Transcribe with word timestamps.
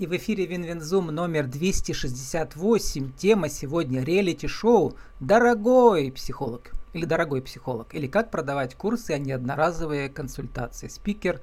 И 0.00 0.06
в 0.06 0.16
эфире 0.16 0.46
WinWinZoom 0.46 1.08
номер 1.08 1.46
268. 1.46 3.12
Тема 3.18 3.50
сегодня 3.50 4.02
реалити-шоу 4.02 4.96
«Дорогой 5.20 6.10
психолог» 6.10 6.72
или 6.94 7.04
«Дорогой 7.04 7.42
психолог» 7.42 7.94
или 7.94 8.06
«Как 8.06 8.30
продавать 8.30 8.74
курсы, 8.76 9.10
а 9.10 9.18
не 9.18 9.32
одноразовые 9.32 10.08
консультации». 10.08 10.88
Спикер 10.88 11.42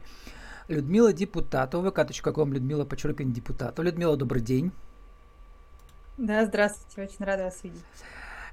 Людмила 0.69 1.13
Депутатова, 1.13 1.91
vk.com 1.91 2.51
Людмила 2.51 2.83
Почерпин 2.83 3.31
Депутатова. 3.31 3.85
Людмила, 3.85 4.17
добрый 4.17 4.41
день. 4.41 4.71
Да, 6.17 6.43
здравствуйте, 6.43 7.13
очень 7.13 7.25
рада 7.25 7.43
вас 7.43 7.63
видеть. 7.63 7.85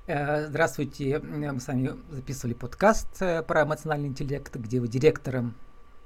Э, 0.07 0.49
здравствуйте, 0.49 1.19
мы 1.21 1.59
с 1.59 1.67
вами 1.67 1.97
записывали 2.11 2.53
подкаст 2.53 3.23
э, 3.23 3.43
про 3.43 3.63
эмоциональный 3.63 4.09
интеллект, 4.09 4.55
где 4.55 4.81
вы 4.81 4.89
директором 4.89 5.55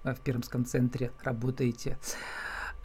э, 0.04 0.14
в 0.14 0.20
Пермском 0.20 0.64
центре 0.64 1.10
работаете 1.24 1.98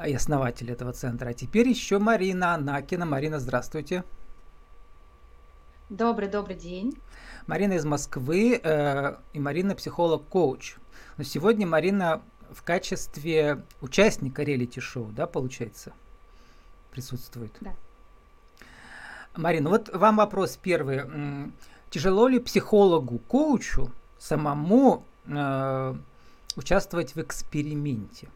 и 0.06 0.14
основатель 0.14 0.72
этого 0.72 0.94
центра. 0.94 1.30
А 1.30 1.34
теперь 1.34 1.68
еще 1.68 2.00
Марина 2.00 2.56
Анакина. 2.56 3.06
Марина, 3.06 3.40
здравствуйте. 3.40 4.04
Добрый, 5.90 6.28
добрый 6.28 6.56
день. 6.56 6.98
Марина 7.46 7.74
из 7.74 7.86
Москвы 7.86 8.60
э, 8.64 9.16
и 9.34 9.40
Марина 9.40 9.76
психолог-коуч. 9.76 10.78
Но 11.18 11.24
сегодня 11.24 11.68
Марина 11.68 12.22
в 12.52 12.64
качестве 12.64 13.64
участника 13.82 14.44
реалити-шоу, 14.44 15.12
да, 15.12 15.28
получается, 15.28 15.94
присутствует? 16.92 17.52
Да. 17.62 17.74
Марина, 19.36 19.70
вот 19.70 19.90
вам 19.94 20.18
вопрос 20.18 20.58
первый. 20.62 21.02
Тяжело 21.90 22.28
ли 22.28 22.40
психологу-коучу 22.40 23.92
самому 24.18 25.06
э, 25.26 25.96
участвовать 26.56 27.16
в 27.16 27.22
эксперименте? 27.22 28.30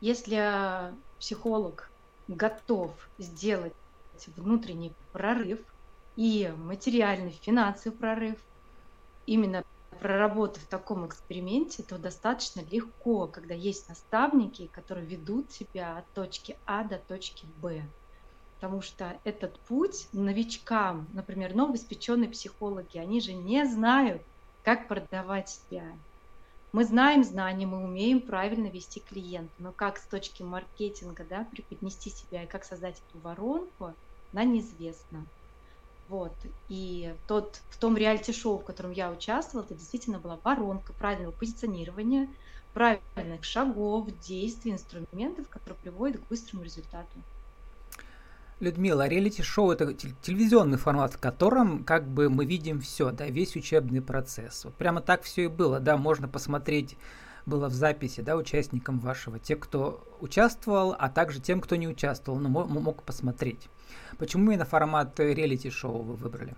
Если 0.00 0.94
психолог 1.18 1.90
готов 2.28 3.10
сделать 3.18 3.72
внутренний 4.26 4.94
прорыв 5.12 5.60
и 6.16 6.48
материальный, 6.56 7.32
финансовый 7.32 7.96
прорыв, 7.96 8.38
именно 9.26 9.62
проработав 10.00 10.62
в 10.62 10.68
таком 10.68 11.06
эксперименте, 11.06 11.82
то 11.82 11.98
достаточно 11.98 12.60
легко, 12.60 13.28
когда 13.28 13.54
есть 13.54 13.88
наставники, 13.88 14.68
которые 14.68 15.06
ведут 15.06 15.48
тебя 15.50 15.98
от 15.98 16.04
точки 16.12 16.58
А 16.64 16.84
до 16.84 16.98
точки 16.98 17.46
Б. 17.46 17.92
Потому 18.60 18.80
что 18.80 19.20
этот 19.24 19.62
путь 19.64 20.08
новичкам, 20.12 21.08
например, 21.12 21.54
новоиспеченные 21.54 22.30
психологи, 22.30 22.98
они 22.98 23.20
же 23.20 23.32
не 23.32 23.64
знают, 23.66 24.22
как 24.62 24.88
продавать 24.88 25.48
себя, 25.48 25.98
мы 26.72 26.84
знаем 26.84 27.24
знания, 27.24 27.66
мы 27.66 27.82
умеем 27.84 28.26
правильно 28.26 28.68
вести 28.70 29.00
клиента, 29.00 29.54
но 29.58 29.72
как 29.72 29.98
с 29.98 30.06
точки 30.08 30.42
маркетинга 30.42 31.24
да, 31.24 31.44
преподнести 31.44 32.10
себя 32.10 32.44
и 32.44 32.48
как 32.48 32.64
создать 32.64 33.02
эту 33.08 33.20
воронку, 33.20 33.94
она 34.32 34.44
неизвестна. 34.44 35.30
Вот. 36.06 36.38
И 36.68 37.16
тот, 37.26 37.62
в 37.68 37.78
том 37.78 37.96
реалити-шоу, 37.96 38.58
в 38.58 38.64
котором 38.64 38.92
я 38.92 39.12
участвовала, 39.12 39.64
это 39.66 39.74
действительно 39.74 40.20
была 40.20 40.40
воронка 40.42 40.94
правильного 40.94 41.32
позиционирования, 41.32 42.28
правильных 42.72 43.44
шагов, 43.44 44.10
действий, 44.18 44.72
инструментов, 44.72 45.48
которые 45.50 45.78
приводят 45.78 46.22
к 46.22 46.28
быстрому 46.28 46.64
результату. 46.64 47.24
Людмила, 48.60 49.06
реалити-шоу 49.06 49.70
это 49.70 49.94
телевизионный 49.94 50.78
формат, 50.78 51.14
в 51.14 51.18
котором 51.18 51.84
как 51.84 52.08
бы 52.08 52.28
мы 52.28 52.44
видим 52.44 52.80
все, 52.80 53.12
да, 53.12 53.26
весь 53.26 53.54
учебный 53.54 54.02
процесс. 54.02 54.64
Вот 54.64 54.74
прямо 54.74 55.00
так 55.00 55.22
все 55.22 55.44
и 55.44 55.48
было, 55.48 55.78
да, 55.78 55.96
можно 55.96 56.26
посмотреть 56.26 56.96
было 57.46 57.68
в 57.68 57.72
записи, 57.72 58.20
да, 58.20 58.36
участникам 58.36 58.98
вашего, 58.98 59.38
те, 59.38 59.56
кто 59.56 60.04
участвовал, 60.20 60.94
а 60.98 61.08
также 61.08 61.40
тем, 61.40 61.60
кто 61.60 61.76
не 61.76 61.88
участвовал, 61.88 62.38
но 62.38 62.48
мог, 62.48 63.02
посмотреть. 63.02 63.68
Почему 64.18 64.50
именно 64.50 64.64
формат 64.64 65.18
реалити-шоу 65.18 66.02
вы 66.02 66.14
выбрали? 66.14 66.54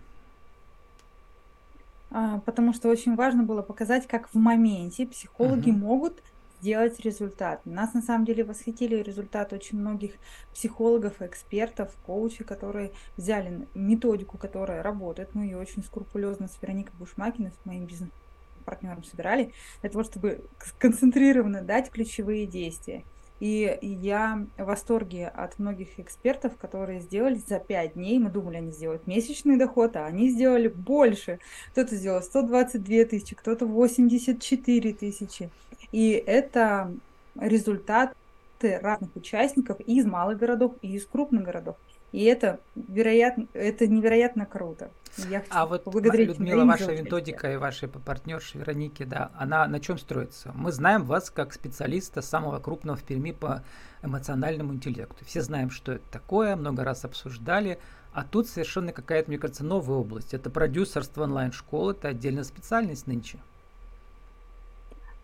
А, 2.11 2.41
потому 2.41 2.73
что 2.73 2.89
очень 2.89 3.15
важно 3.15 3.45
было 3.45 3.63
показать, 3.63 4.09
как 4.09 4.29
в 4.29 4.35
моменте 4.35 5.07
психологи 5.07 5.71
угу. 5.71 5.79
могут 5.79 6.23
сделать 6.61 7.01
результат. 7.01 7.65
Нас 7.65 7.95
на 7.95 8.03
самом 8.03 8.25
деле 8.27 8.45
восхитили 8.45 8.97
результаты 8.97 9.57
очень 9.57 9.79
многих 9.79 10.13
психологов, 10.53 11.23
экспертов, 11.23 11.97
коучей, 12.05 12.45
которые 12.45 12.93
взяли 13.17 13.67
методику, 13.75 14.37
которая 14.39 14.83
работает. 14.83 15.35
Мы 15.35 15.45
ее 15.45 15.57
очень 15.57 15.83
скрупулезно 15.83 16.49
с 16.49 16.61
Вероникой 16.61 16.95
Бушмакиной, 16.99 17.53
с 17.53 17.65
моим 17.65 17.87
бизнес-партнером 17.87 19.05
собирали, 19.05 19.53
для 19.81 19.91
того, 19.91 20.05
чтобы 20.05 20.45
концентрированно 20.79 21.63
дать 21.63 21.91
ключевые 21.91 22.47
действия. 22.47 23.05
И 23.41 23.79
я 23.81 24.47
в 24.59 24.65
восторге 24.65 25.29
от 25.29 25.59
многих 25.59 25.99
экспертов, 25.99 26.57
которые 26.59 27.01
сделали 27.01 27.41
за 27.47 27.59
5 27.59 27.95
дней. 27.95 28.19
Мы 28.19 28.31
думали, 28.31 28.59
они 28.59 28.71
сделают 28.71 29.07
месячный 29.07 29.57
доход, 29.57 29.97
а 29.97 30.05
они 30.05 30.29
сделали 30.29 30.69
больше. 30.69 31.39
Кто-то 31.73 31.97
сделал 31.97 32.23
122 32.23 33.05
тысячи, 33.07 33.35
кто-то 33.35 33.65
84 33.65 34.93
тысячи. 34.93 35.51
И 35.91 36.11
это 36.13 36.93
результат 37.35 38.15
разных 38.61 39.17
участников 39.17 39.81
и 39.81 39.99
из 39.99 40.05
малых 40.05 40.39
городов, 40.39 40.75
и 40.83 40.93
из 40.95 41.07
крупных 41.07 41.45
городов. 41.45 41.77
И 42.13 42.25
это, 42.25 42.61
вероятно, 42.75 43.47
это 43.53 43.87
невероятно 43.87 44.45
круто. 44.47 44.91
Я 45.29 45.41
хочу 45.41 45.51
а 45.53 45.67
вот, 45.67 45.87
Людмила, 45.87 46.65
ваша 46.65 46.93
методика 46.93 47.53
и 47.53 47.57
ваши 47.57 47.89
партнерши 47.89 48.59
Вероники, 48.59 49.05
да, 49.05 49.31
она 49.35 49.67
на 49.67 49.81
чем 49.81 49.99
строится? 49.99 50.53
Мы 50.55 50.73
знаем 50.73 51.05
вас 51.05 51.31
как 51.31 51.53
специалиста 51.53 52.23
самого 52.23 52.59
крупного 52.59 52.97
в 52.97 53.03
Перми 53.03 53.33
по 53.33 53.63
эмоциональному 54.03 54.75
интеллекту. 54.75 55.25
Все 55.25 55.43
знаем, 55.43 55.71
что 55.71 55.93
это 55.93 56.05
такое, 56.11 56.57
много 56.57 56.85
раз 56.85 57.05
обсуждали. 57.05 57.79
А 58.13 58.25
тут 58.25 58.49
совершенно 58.49 58.93
какая-то, 58.93 59.31
мне 59.31 59.39
кажется, 59.39 59.65
новая 59.65 59.99
область. 59.99 60.35
Это 60.35 60.51
продюсерство 60.51 61.25
онлайн-школ, 61.25 61.91
это 61.93 62.09
отдельная 62.09 62.45
специальность 62.45 63.07
нынче. 63.07 63.39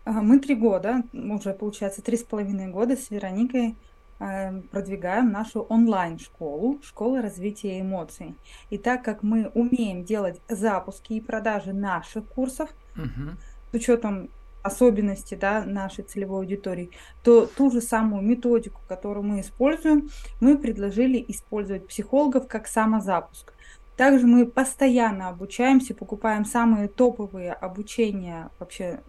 Мы 0.05 0.39
три 0.39 0.55
года, 0.55 1.03
уже 1.11 1.53
получается 1.53 2.01
три 2.01 2.15
с 2.15 2.23
половиной 2.23 2.67
года 2.67 2.95
с 2.95 3.09
Вероникой 3.09 3.75
продвигаем 4.17 5.31
нашу 5.31 5.61
онлайн-школу, 5.61 6.79
школа 6.83 7.21
развития 7.21 7.81
эмоций. 7.81 8.35
И 8.69 8.77
так 8.77 9.03
как 9.03 9.23
мы 9.23 9.51
умеем 9.53 10.03
делать 10.03 10.41
запуски 10.49 11.13
и 11.13 11.21
продажи 11.21 11.73
наших 11.73 12.25
курсов, 12.25 12.69
угу. 12.95 13.37
с 13.71 13.73
учетом 13.75 14.29
особенностей 14.63 15.35
да, 15.35 15.63
нашей 15.63 16.03
целевой 16.03 16.41
аудитории, 16.41 16.91
то 17.23 17.45
ту 17.45 17.71
же 17.71 17.81
самую 17.81 18.21
методику, 18.21 18.81
которую 18.87 19.23
мы 19.23 19.41
используем, 19.41 20.09
мы 20.39 20.57
предложили 20.57 21.23
использовать 21.27 21.87
психологов 21.87 22.47
как 22.47 22.67
самозапуск. 22.67 23.53
Также 23.95 24.27
мы 24.27 24.45
постоянно 24.45 25.29
обучаемся, 25.29 25.95
покупаем 25.95 26.45
самые 26.45 26.87
топовые 26.87 27.53
обучения 27.53 28.49
вообще 28.59 28.99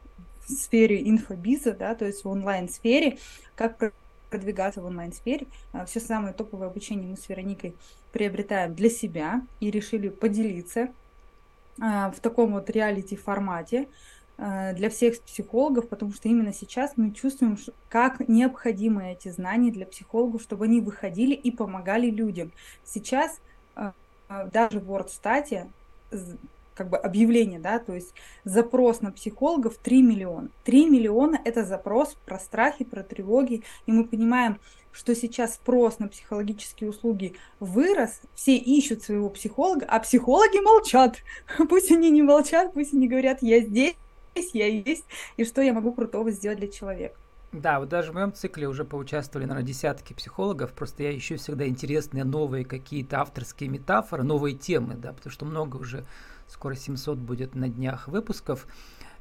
в 0.47 0.51
сфере 0.51 1.07
инфобиза, 1.09 1.73
да, 1.73 1.95
то 1.95 2.07
есть 2.07 2.25
в 2.25 2.29
онлайн-сфере, 2.29 3.19
как 3.55 3.93
продвигаться 4.31 4.81
в 4.81 4.87
онлайн-сфере. 4.87 5.47
А, 5.73 5.85
Все 5.87 6.01
самое 6.01 6.35
топовое 6.35 6.69
обучение 6.69 7.09
мы 7.09 7.17
с 7.17 7.29
Вероникой 7.29 7.75
приобретаем 8.13 8.75
для 8.75 8.91
себя 8.91 9.43
и 9.61 9.71
решили 9.71 10.09
поделиться 10.09 10.89
а, 11.81 12.11
в 12.11 12.21
таком 12.21 12.53
вот 12.53 12.71
реалити-формате 12.71 13.89
а, 14.37 14.73
для 14.73 14.91
всех 14.91 15.21
психологов, 15.21 15.89
потому 15.89 16.13
что 16.13 16.29
именно 16.29 16.53
сейчас 16.53 16.93
мы 16.97 17.13
чувствуем, 17.13 17.59
как 17.89 18.29
необходимы 18.29 19.13
эти 19.13 19.29
знания 19.29 19.71
для 19.71 19.87
психологов, 19.87 20.43
чтобы 20.43 20.67
они 20.67 20.81
выходили 20.81 21.35
и 21.35 21.51
помогали 21.51 22.11
людям. 22.11 22.53
Сейчас 22.85 23.41
даже 24.29 24.81
в 24.81 24.93
WordStat 24.93 25.69
как 26.79 26.91
бы 26.91 26.97
объявление, 26.97 27.59
да, 27.59 27.81
то 27.81 27.93
есть 27.93 28.15
запрос 28.45 29.01
на 29.01 29.11
психологов 29.11 29.77
3 29.79 30.01
миллиона. 30.01 30.49
3 30.65 30.89
миллиона– 30.89 31.41
это 31.45 31.65
запрос 31.65 32.17
про 32.25 32.39
страхи, 32.39 32.85
про 32.85 33.03
тревоги, 33.03 33.65
и 33.87 33.93
мы 33.93 34.05
понимаем, 34.05 34.61
что 34.93 35.17
сейчас 35.17 35.55
спрос 35.55 35.99
на 35.99 36.07
психологические 36.07 36.91
услуги 36.91 37.35
вырос, 37.59 38.21
все 38.37 38.57
ищут 38.57 39.03
своего 39.03 39.29
психолога, 39.29 39.87
а 39.87 39.99
психологи 39.99 40.61
молчат. 40.63 41.17
Пусть 41.69 41.91
они 41.91 42.11
не 42.11 42.23
молчат, 42.23 42.73
пусть 42.73 42.95
они 42.95 43.09
говорят, 43.09 43.43
я 43.43 43.61
здесь, 43.61 43.97
я 44.53 44.67
есть, 44.67 45.05
и 45.37 45.45
что 45.45 45.61
я 45.63 45.73
могу 45.73 45.93
крутого 45.93 46.31
сделать 46.31 46.59
для 46.59 46.69
человека. 46.69 47.17
Да, 47.53 47.81
вот 47.81 47.89
даже 47.89 48.13
в 48.13 48.15
моем 48.15 48.33
цикле 48.33 48.69
уже 48.69 48.85
поучаствовали, 48.85 49.47
наверное, 49.47 49.67
десятки 49.67 50.13
психологов. 50.13 50.73
Просто 50.73 51.03
я 51.05 51.17
ищу 51.17 51.39
всегда 51.39 51.67
интересные 51.67 52.25
новые 52.25 52.65
какие-то 52.65 53.21
авторские 53.21 53.71
метафоры, 53.71 54.23
новые 54.23 54.55
темы, 54.55 54.95
да, 54.95 55.15
потому 55.15 55.33
что 55.33 55.47
много 55.47 55.79
уже 55.79 56.05
скоро 56.49 56.75
700 56.75 57.19
будет 57.19 57.55
на 57.55 57.69
днях 57.69 58.09
выпусков. 58.09 58.67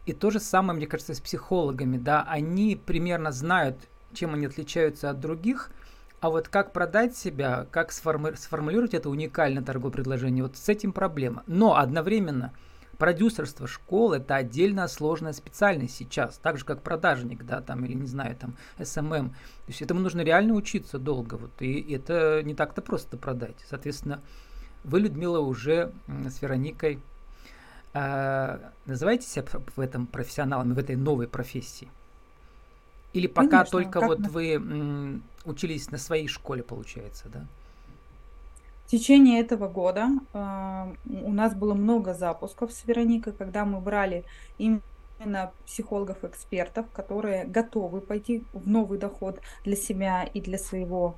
И 0.06 0.14
то 0.14 0.30
же 0.30 0.40
самое, 0.40 0.78
мне 0.78 0.88
кажется, 0.88 1.14
с 1.14 1.20
психологами, 1.20 1.98
да, 1.98 2.24
они 2.24 2.76
примерно 2.76 3.32
знают, 3.32 3.78
чем 4.14 4.34
они 4.34 4.46
отличаются 4.46 5.10
от 5.10 5.20
других, 5.20 5.72
а 6.20 6.30
вот 6.30 6.48
как 6.48 6.74
продать 6.74 7.16
себя, 7.16 7.68
как 7.72 7.92
сформи- 7.92 8.36
сформулировать 8.36 8.94
это 8.94 9.10
уникальное 9.10 9.64
торговое 9.64 9.92
предложение, 9.92 10.44
вот 10.44 10.58
с 10.58 10.70
этим 10.70 10.92
проблема. 10.94 11.44
Но 11.46 11.76
одновременно 11.76 12.54
продюсерство 12.98 13.68
школ 13.68 14.14
это 14.14 14.36
отдельная 14.36 14.88
сложная 14.88 15.34
специальность 15.34 15.96
сейчас, 15.96 16.40
так 16.40 16.58
же 16.58 16.66
как 16.66 16.82
продажник, 16.82 17.44
да, 17.44 17.62
там, 17.62 17.86
или 17.86 17.94
не 17.94 18.08
знаю, 18.08 18.36
там, 18.36 18.56
SMM. 18.80 19.30
То 19.30 19.68
есть 19.68 19.82
этому 19.82 20.00
нужно 20.00 20.22
реально 20.22 20.54
учиться 20.54 20.98
долго, 20.98 21.36
вот, 21.36 21.62
и 21.62 21.94
это 21.94 22.42
не 22.44 22.56
так-то 22.56 22.82
просто 22.82 23.18
продать. 23.18 23.64
Соответственно, 23.70 24.22
вы, 24.84 25.02
Людмила, 25.02 25.40
уже 25.40 25.92
с 26.08 26.42
Вероникой 26.42 27.00
э, 27.94 28.60
называете 28.86 29.28
себя 29.28 29.45
в 29.75 29.80
этом 29.80 30.07
профессионалами, 30.07 30.74
в 30.74 30.80
этой 30.80 30.95
новой 30.95 31.28
профессии? 31.28 31.89
Или 33.13 33.28
пока 33.28 33.50
Конечно, 33.50 33.72
только 33.72 34.01
вот 34.01 34.19
мы... 34.19 34.30
вы 34.30 34.54
м, 34.54 35.24
учились 35.45 35.89
на 35.92 35.98
своей 35.98 36.28
школе, 36.28 36.63
получается, 36.63 37.30
да? 37.30 37.45
В 38.86 38.89
течение 38.89 39.42
этого 39.42 39.68
года 39.68 40.07
э, 40.34 40.94
у 41.06 41.34
нас 41.34 41.54
было 41.54 41.74
много 41.74 42.13
запусков 42.13 42.72
с 42.72 42.86
Вероникой, 42.86 43.34
когда 43.34 43.66
мы 43.66 43.81
брали 43.81 44.24
именно 44.57 45.51
психологов-экспертов, 45.66 46.86
которые 46.94 47.45
готовы 47.45 48.00
пойти 48.00 48.44
в 48.54 48.68
новый 48.68 48.98
доход 48.98 49.42
для 49.66 49.75
себя 49.75 50.24
и 50.24 50.40
для 50.40 50.57
своего 50.57 51.16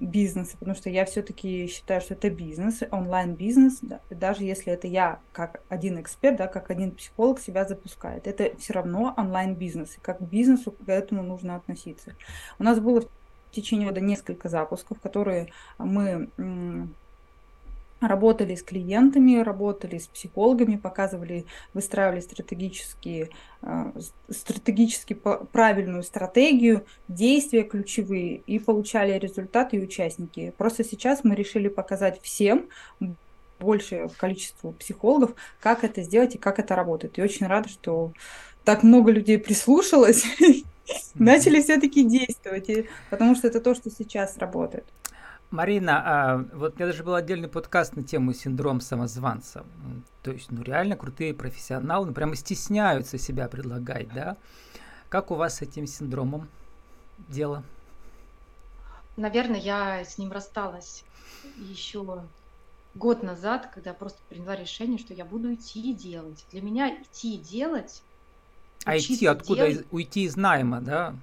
бизнеса, 0.00 0.56
потому 0.58 0.76
что 0.76 0.90
я 0.90 1.04
все-таки 1.04 1.66
считаю, 1.66 2.00
что 2.00 2.14
это 2.14 2.30
бизнес, 2.30 2.82
онлайн-бизнес, 2.90 3.78
да, 3.82 4.00
даже 4.10 4.44
если 4.44 4.72
это 4.72 4.86
я 4.86 5.20
как 5.32 5.62
один 5.68 6.00
эксперт, 6.00 6.36
да, 6.36 6.46
как 6.46 6.70
один 6.70 6.92
психолог 6.92 7.40
себя 7.40 7.64
запускает, 7.64 8.26
это 8.26 8.56
все 8.58 8.72
равно 8.72 9.14
онлайн-бизнес, 9.16 9.96
и 9.96 10.00
как 10.00 10.18
к 10.18 10.22
бизнесу 10.22 10.72
к 10.72 10.88
этому 10.88 11.22
нужно 11.22 11.56
относиться. 11.56 12.14
У 12.58 12.64
нас 12.64 12.80
было 12.80 13.02
в 13.02 13.50
течение 13.50 13.88
года 13.88 14.00
несколько 14.00 14.48
запусков, 14.48 15.00
которые 15.00 15.52
мы 15.78 16.30
работали 18.00 18.54
с 18.54 18.62
клиентами, 18.62 19.40
работали 19.40 19.98
с 19.98 20.06
психологами, 20.06 20.76
показывали, 20.76 21.46
выстраивали 21.74 22.20
стратегические, 22.20 23.30
э, 23.62 23.92
стратегически 24.30 25.14
правильную 25.14 26.02
стратегию, 26.02 26.86
действия 27.08 27.62
ключевые 27.64 28.36
и 28.46 28.58
получали 28.58 29.18
результаты 29.18 29.76
и 29.76 29.82
участники. 29.82 30.54
Просто 30.56 30.84
сейчас 30.84 31.24
мы 31.24 31.34
решили 31.34 31.68
показать 31.68 32.20
всем 32.22 32.68
большее 33.58 34.08
количество 34.16 34.70
психологов, 34.72 35.34
как 35.60 35.82
это 35.82 36.02
сделать 36.02 36.36
и 36.36 36.38
как 36.38 36.58
это 36.58 36.76
работает. 36.76 37.18
И 37.18 37.22
очень 37.22 37.46
рада, 37.46 37.68
что 37.68 38.12
так 38.64 38.82
много 38.82 39.10
людей 39.10 39.38
прислушалось, 39.38 40.24
начали 41.14 41.60
все-таки 41.60 42.04
действовать, 42.04 42.86
потому 43.10 43.34
что 43.34 43.48
это 43.48 43.60
то, 43.60 43.74
что 43.74 43.90
сейчас 43.90 44.38
работает. 44.38 44.84
Марина, 45.50 46.02
а, 46.04 46.36
вот 46.52 46.74
у 46.74 46.76
меня 46.76 46.86
даже 46.86 47.02
был 47.02 47.14
отдельный 47.14 47.48
подкаст 47.48 47.96
на 47.96 48.02
тему 48.02 48.34
синдром 48.34 48.80
самозванца. 48.80 49.64
То 50.22 50.30
есть, 50.30 50.50
ну 50.50 50.62
реально 50.62 50.96
крутые 50.96 51.32
профессионалы, 51.32 52.06
ну 52.06 52.12
прямо 52.12 52.36
стесняются 52.36 53.16
себя 53.16 53.48
предлагать, 53.48 54.12
да? 54.12 54.36
Как 55.08 55.30
у 55.30 55.36
вас 55.36 55.56
с 55.56 55.62
этим 55.62 55.86
синдромом 55.86 56.48
дело? 57.28 57.62
Наверное, 59.16 59.58
я 59.58 60.04
с 60.04 60.18
ним 60.18 60.32
рассталась 60.32 61.04
еще 61.56 62.22
год 62.94 63.22
назад, 63.22 63.70
когда 63.74 63.94
просто 63.94 64.18
приняла 64.28 64.54
решение, 64.54 64.98
что 64.98 65.14
я 65.14 65.24
буду 65.24 65.54
идти 65.54 65.92
и 65.92 65.94
делать. 65.94 66.44
Для 66.52 66.60
меня 66.60 66.94
идти 67.02 67.36
и 67.36 67.38
делать... 67.38 68.02
А 68.84 68.98
идти 68.98 69.24
откуда? 69.26 69.70
Делать... 69.70 69.86
Уйти 69.90 70.24
из 70.24 70.36
найма, 70.36 70.80
да? 70.82 71.14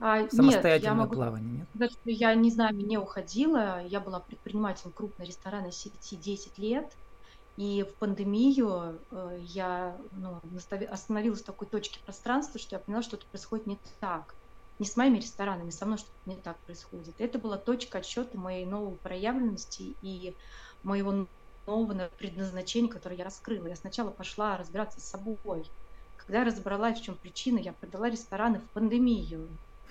А, 0.00 0.22
нет, 0.32 0.82
я 0.82 0.94
могу 0.94 1.14
плавание, 1.14 1.66
нет? 1.74 1.92
что 1.92 2.10
я 2.10 2.34
не 2.34 2.50
знаю, 2.50 2.74
не 2.76 2.98
уходила. 2.98 3.84
Я 3.86 4.00
была 4.00 4.20
предпринимателем 4.20 4.92
крупной 4.92 5.26
ресторанной 5.26 5.72
сети 5.72 6.16
10 6.16 6.58
лет. 6.58 6.92
И 7.56 7.84
в 7.88 7.94
пандемию 7.94 8.98
э, 9.12 9.38
я 9.42 9.96
ну, 10.10 10.40
остановилась 10.90 11.42
в 11.42 11.44
такой 11.44 11.68
точке 11.68 12.00
пространства, 12.04 12.58
что 12.58 12.74
я 12.74 12.80
поняла, 12.80 13.02
что 13.02 13.16
это 13.16 13.26
происходит 13.26 13.66
не 13.66 13.78
так. 14.00 14.34
Не 14.80 14.86
с 14.86 14.96
моими 14.96 15.18
ресторанами, 15.18 15.70
со 15.70 15.86
мной 15.86 15.98
что-то 15.98 16.18
не 16.26 16.36
так 16.36 16.58
происходит. 16.58 17.14
Это 17.18 17.38
была 17.38 17.56
точка 17.56 17.98
отсчета 17.98 18.36
моей 18.36 18.66
новой 18.66 18.96
проявленности 18.96 19.94
и 20.02 20.34
моего 20.82 21.28
нового 21.66 22.10
предназначения, 22.18 22.90
которое 22.90 23.16
я 23.16 23.24
раскрыла. 23.24 23.68
Я 23.68 23.76
сначала 23.76 24.10
пошла 24.10 24.56
разбираться 24.56 25.00
с 25.00 25.04
собой. 25.04 25.64
Когда 26.16 26.40
я 26.40 26.44
разобралась, 26.44 26.98
в 26.98 27.04
чем 27.04 27.14
причина, 27.14 27.58
я 27.58 27.72
продала 27.72 28.10
рестораны 28.10 28.58
в 28.58 28.68
пандемию 28.70 29.48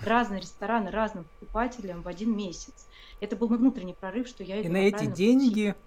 разные 0.08 0.42
рестораны 0.42 0.92
разным 0.92 1.26
покупателям 1.40 2.02
в 2.02 2.08
один 2.08 2.36
месяц. 2.36 2.74
Это 3.20 3.36
был 3.36 3.48
внутренний 3.48 3.94
прорыв, 3.94 4.28
что 4.28 4.44
я... 4.44 4.60
И 4.60 4.68
на 4.68 4.78
эти 4.78 5.06
деньги 5.06 5.72
пути. 5.72 5.78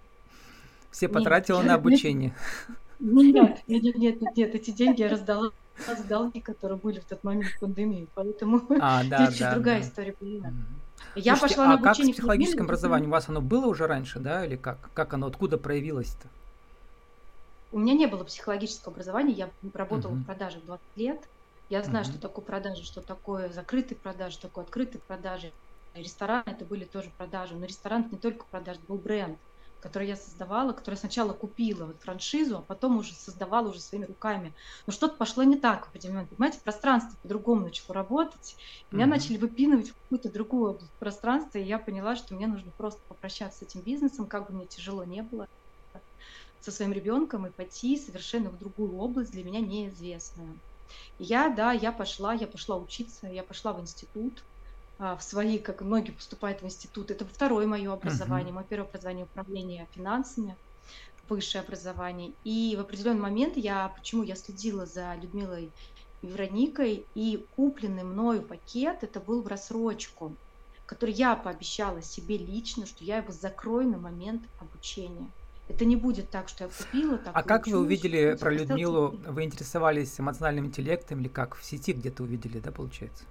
все 0.90 1.08
потратила 1.08 1.58
нет, 1.58 1.66
на 1.66 1.74
обучение. 1.74 2.34
Нет, 2.98 3.62
нет, 3.66 3.82
нет, 3.82 3.96
нет, 3.96 4.36
нет, 4.36 4.54
эти 4.54 4.70
деньги 4.70 5.02
я 5.02 5.08
раздала 5.08 5.50
за 5.86 6.04
долги, 6.04 6.40
которые 6.40 6.78
были 6.78 7.00
в 7.00 7.04
тот 7.04 7.22
момент 7.24 7.46
в 7.50 7.60
пандемии, 7.60 8.06
поэтому 8.14 8.62
а, 8.80 9.04
да, 9.04 9.30
да, 9.38 9.54
другая 9.54 9.80
да. 9.80 9.86
история 9.86 10.14
была. 10.20 10.52
Я 11.14 11.36
Слушайте, 11.36 11.56
пошла 11.56 11.66
на 11.66 11.74
обучение. 11.74 11.90
А 11.90 11.94
как 11.94 12.06
с 12.06 12.10
психологическим 12.12 12.64
образованием? 12.64 13.10
У 13.10 13.12
вас 13.12 13.28
оно 13.28 13.40
было 13.40 13.66
уже 13.66 13.86
раньше, 13.86 14.18
да, 14.18 14.44
или 14.44 14.56
как? 14.56 14.78
Как 14.94 15.12
оно, 15.14 15.26
откуда 15.26 15.58
проявилось-то? 15.58 16.28
У 17.72 17.78
меня 17.78 17.94
не 17.94 18.06
было 18.06 18.24
психологического 18.24 18.92
образования, 18.92 19.32
я 19.32 19.50
работала 19.74 20.12
угу. 20.12 20.20
в 20.20 20.24
продаже 20.24 20.58
20 20.64 20.82
лет, 20.96 21.20
я 21.68 21.82
знаю, 21.82 22.04
mm-hmm. 22.04 22.10
что 22.10 22.20
такое 22.20 22.44
продажи, 22.44 22.84
что 22.84 23.00
такое 23.00 23.48
закрытые 23.50 23.98
продажи, 23.98 24.34
что 24.34 24.48
такое 24.48 24.64
открытые 24.64 25.00
продажи. 25.00 25.52
Рестораны 25.94 26.44
это 26.46 26.64
были 26.64 26.84
тоже 26.84 27.10
продажи, 27.16 27.54
но 27.54 27.64
ресторан 27.66 28.02
это 28.02 28.10
не 28.12 28.18
только 28.18 28.44
продажи, 28.50 28.78
это 28.78 28.88
был 28.88 28.98
бренд, 28.98 29.38
который 29.80 30.08
я 30.08 30.16
создавала, 30.16 30.72
который 30.72 30.96
сначала 30.96 31.32
купила 31.32 31.86
вот 31.86 31.96
франшизу, 32.00 32.58
а 32.58 32.62
потом 32.62 32.98
уже 32.98 33.14
создавала 33.14 33.68
уже 33.68 33.80
своими 33.80 34.04
руками. 34.04 34.52
Но 34.86 34.92
что-то 34.92 35.16
пошло 35.16 35.42
не 35.42 35.56
так 35.56 35.86
в 35.86 35.88
определенный 35.88 36.16
момент. 36.16 36.36
Понимаете, 36.36 36.60
пространство 36.62 37.16
по-другому 37.22 37.62
начало 37.62 37.94
работать. 37.94 38.56
Меня 38.90 39.06
mm-hmm. 39.06 39.08
начали 39.08 39.36
выпинывать 39.38 39.88
в 39.88 39.94
какую-то 40.02 40.30
другую 40.30 40.72
область 40.72 40.92
пространства, 41.00 41.58
и 41.58 41.64
я 41.64 41.78
поняла, 41.78 42.14
что 42.14 42.34
мне 42.34 42.46
нужно 42.46 42.70
просто 42.76 43.00
попрощаться 43.08 43.60
с 43.60 43.62
этим 43.62 43.80
бизнесом, 43.80 44.26
как 44.26 44.48
бы 44.48 44.54
мне 44.54 44.66
тяжело 44.66 45.02
не 45.02 45.22
было 45.22 45.48
со 46.60 46.72
своим 46.72 46.92
ребенком 46.92 47.46
и 47.46 47.50
пойти 47.50 47.96
совершенно 47.96 48.50
в 48.50 48.58
другую 48.58 48.96
область, 48.96 49.30
для 49.30 49.44
меня 49.44 49.60
неизвестную. 49.60 50.58
Я, 51.19 51.49
да, 51.49 51.73
я 51.73 51.93
пошла, 51.93 52.35
я 52.35 52.47
пошла 52.47 52.77
учиться, 52.77 53.27
я 53.27 53.43
пошла 53.43 53.73
в 53.73 53.81
институт, 53.81 54.44
а, 54.99 55.17
в 55.17 55.23
свои, 55.23 55.59
как 55.59 55.83
многие 55.83 56.12
поступают 56.12 56.62
в 56.62 56.65
институт. 56.65 57.11
Это 57.11 57.27
второе 57.27 57.67
мое 57.67 57.93
образование. 57.93 58.50
Uh-huh. 58.50 58.55
Мое 58.55 58.65
первое 58.65 58.88
образование 58.88 59.27
управление 59.27 59.88
финансами, 59.93 60.59
высшее 61.29 61.62
образование. 61.62 62.35
И 62.44 62.77
в 62.77 62.81
определенный 62.81 63.21
момент 63.21 63.56
я, 63.56 63.88
почему 63.88 64.23
я 64.23 64.37
следила 64.37 64.87
за 64.87 65.15
Людмилой 65.17 65.75
и 66.23 66.27
Вероникой, 66.27 67.09
и 67.15 67.47
купленный 67.50 68.05
мною 68.05 68.47
пакет, 68.47 69.03
это 69.03 69.21
был 69.21 69.43
в 69.43 69.47
рассрочку, 69.49 70.38
который 70.87 71.15
я 71.15 71.37
пообещала 71.37 72.00
себе 72.00 72.38
лично, 72.38 72.87
что 72.87 73.05
я 73.05 73.19
его 73.19 73.33
закрою 73.33 73.88
на 73.90 73.99
момент 73.99 74.45
обучения. 74.59 75.35
Это 75.68 75.85
не 75.85 75.96
будет 75.96 76.30
так, 76.30 76.49
что 76.49 76.64
я 76.64 76.70
купила. 76.70 77.18
Так 77.18 77.37
а 77.37 77.42
как 77.42 77.66
вы 77.66 77.78
увидели 77.78 78.37
про 78.38 78.52
Людмилу? 78.52 79.18
Вы 79.26 79.44
интересовались 79.44 80.18
эмоциональным 80.20 80.66
интеллектом 80.66 81.20
или 81.20 81.28
как? 81.28 81.56
В 81.56 81.64
сети 81.64 81.92
где-то 81.92 82.23
увидели, 82.23 82.61
да, 82.61 82.70
получается? 82.70 83.25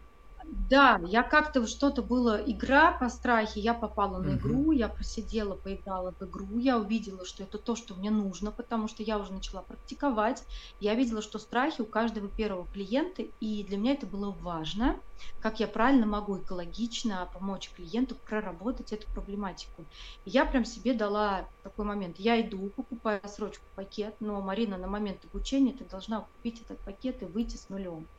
Да, 0.48 1.02
я 1.04 1.24
как-то 1.24 1.66
что-то 1.66 2.04
было 2.04 2.38
игра 2.38 2.92
по 2.98 3.10
страхе, 3.10 3.60
я 3.60 3.74
попала 3.74 4.20
на 4.22 4.36
игру, 4.38 4.72
я 4.72 4.90
посидела, 4.90 5.56
поиграла 5.56 6.14
в 6.20 6.24
игру, 6.24 6.60
я 6.60 6.78
увидела, 6.78 7.26
что 7.26 7.44
это 7.44 7.58
то, 7.58 7.76
что 7.76 7.96
мне 7.96 8.12
нужно, 8.12 8.52
потому 8.52 8.88
что 8.88 9.02
я 9.02 9.18
уже 9.18 9.34
начала 9.34 9.64
практиковать. 9.64 10.44
Я 10.80 10.94
видела, 10.94 11.22
что 11.24 11.40
страхи 11.40 11.82
у 11.82 11.88
каждого 11.88 12.30
первого 12.30 12.68
клиента, 12.70 13.24
и 13.24 13.66
для 13.66 13.78
меня 13.78 13.94
это 13.94 14.06
было 14.06 14.32
важно, 14.32 15.02
как 15.40 15.60
я 15.60 15.68
правильно 15.68 16.06
могу 16.06 16.42
экологично 16.44 17.28
помочь 17.34 17.72
клиенту 17.74 18.16
проработать 18.24 18.92
эту 18.94 19.08
проблематику. 19.12 19.90
И 20.26 20.30
я 20.30 20.46
прям 20.46 20.64
себе 20.64 20.94
дала 20.94 21.50
такой 21.64 21.86
момент. 21.86 22.18
Я 22.20 22.40
иду, 22.40 22.70
покупаю 22.70 23.22
срочку 23.28 23.66
пакет, 23.74 24.16
но 24.20 24.40
Марина 24.42 24.78
на 24.78 24.88
момент 24.88 25.26
обучения 25.26 25.74
ты 25.74 25.86
должна 25.86 26.22
купить 26.22 26.62
этот 26.62 26.84
пакет 26.84 27.24
и 27.24 27.26
выйти 27.26 27.58
с 27.58 27.68
нулем 27.70 28.10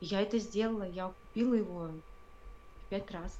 я 0.00 0.22
это 0.22 0.38
сделала, 0.38 0.84
я 0.88 1.08
купила 1.08 1.54
его 1.54 1.90
пять 2.88 3.10
раз. 3.10 3.38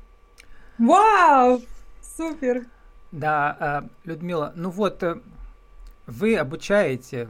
Вау! 0.79 1.63
Супер! 2.03 2.67
Да, 3.13 3.83
э, 4.05 4.09
Людмила, 4.09 4.53
ну 4.55 4.71
вот 4.71 5.03
э, 5.03 5.21
вы 6.07 6.37
обучаете 6.37 7.29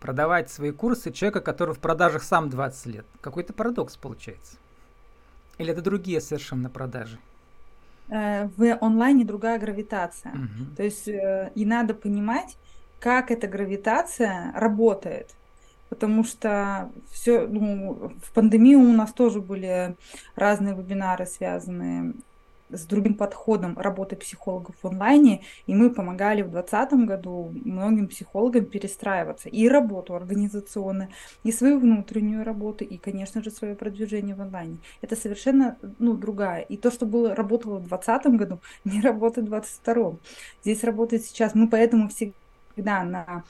продавать 0.00 0.50
свои 0.50 0.72
курсы 0.72 1.12
человека, 1.12 1.40
который 1.40 1.74
в 1.74 1.78
продажах 1.78 2.22
сам 2.22 2.50
20 2.50 2.86
лет. 2.86 3.06
Какой-то 3.20 3.52
парадокс 3.52 3.96
получается. 3.96 4.56
Или 5.58 5.72
это 5.72 5.82
другие 5.82 6.20
совершенно 6.20 6.68
продажи? 6.68 7.18
Э, 8.08 8.48
в 8.56 8.76
онлайне 8.80 9.24
другая 9.24 9.58
гравитация. 9.58 10.32
Угу. 10.32 10.76
То 10.76 10.82
есть 10.82 11.06
и 11.08 11.64
надо 11.64 11.94
понимать, 11.94 12.56
как 12.98 13.30
эта 13.30 13.46
гравитация 13.46 14.52
работает 14.54 15.34
потому 15.88 16.24
что 16.24 16.90
все, 17.10 17.46
ну, 17.46 18.12
в 18.22 18.32
пандемию 18.32 18.80
у 18.80 18.92
нас 18.92 19.12
тоже 19.12 19.40
были 19.40 19.96
разные 20.36 20.74
вебинары, 20.74 21.26
связанные 21.26 22.14
с 22.70 22.84
другим 22.86 23.14
подходом 23.14 23.78
работы 23.78 24.16
психологов 24.16 24.74
в 24.82 24.86
онлайне, 24.86 25.42
и 25.66 25.74
мы 25.74 25.90
помогали 25.90 26.42
в 26.42 26.50
2020 26.50 27.06
году 27.06 27.52
многим 27.64 28.08
психологам 28.08 28.64
перестраиваться 28.64 29.48
и 29.48 29.68
работу 29.68 30.14
организационную, 30.14 31.10
и 31.42 31.52
свою 31.52 31.78
внутреннюю 31.78 32.44
работу, 32.44 32.84
и, 32.84 32.96
конечно 32.96 33.42
же, 33.42 33.50
свое 33.50 33.74
продвижение 33.74 34.34
в 34.34 34.40
онлайне. 34.40 34.78
Это 35.02 35.16
совершенно 35.16 35.76
ну, 35.98 36.14
другая. 36.14 36.62
И 36.62 36.76
то, 36.76 36.90
что 36.90 37.06
было, 37.06 37.34
работало 37.34 37.76
в 37.76 37.88
2020 37.88 38.26
году, 38.38 38.60
не 38.84 39.00
работает 39.00 39.46
в 39.46 39.50
2022. 39.50 40.16
Здесь 40.62 40.84
работает 40.84 41.24
сейчас. 41.24 41.54
Мы 41.54 41.68
поэтому 41.68 42.08
всегда 42.08 43.04
на 43.04 43.44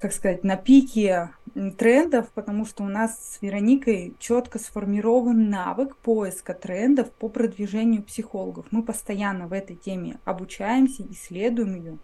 как 0.00 0.14
сказать, 0.14 0.44
на 0.44 0.56
пике 0.56 1.30
трендов, 1.76 2.30
потому 2.30 2.64
что 2.64 2.84
у 2.84 2.88
нас 2.88 3.34
с 3.34 3.42
Вероникой 3.42 4.14
четко 4.18 4.58
сформирован 4.58 5.50
навык 5.50 5.96
поиска 5.96 6.54
трендов 6.54 7.10
по 7.12 7.28
продвижению 7.28 8.02
психологов. 8.02 8.66
Мы 8.70 8.82
постоянно 8.82 9.46
в 9.46 9.52
этой 9.52 9.76
теме 9.76 10.18
обучаемся, 10.24 11.04
исследуем 11.10 11.76
ее. 11.76 11.98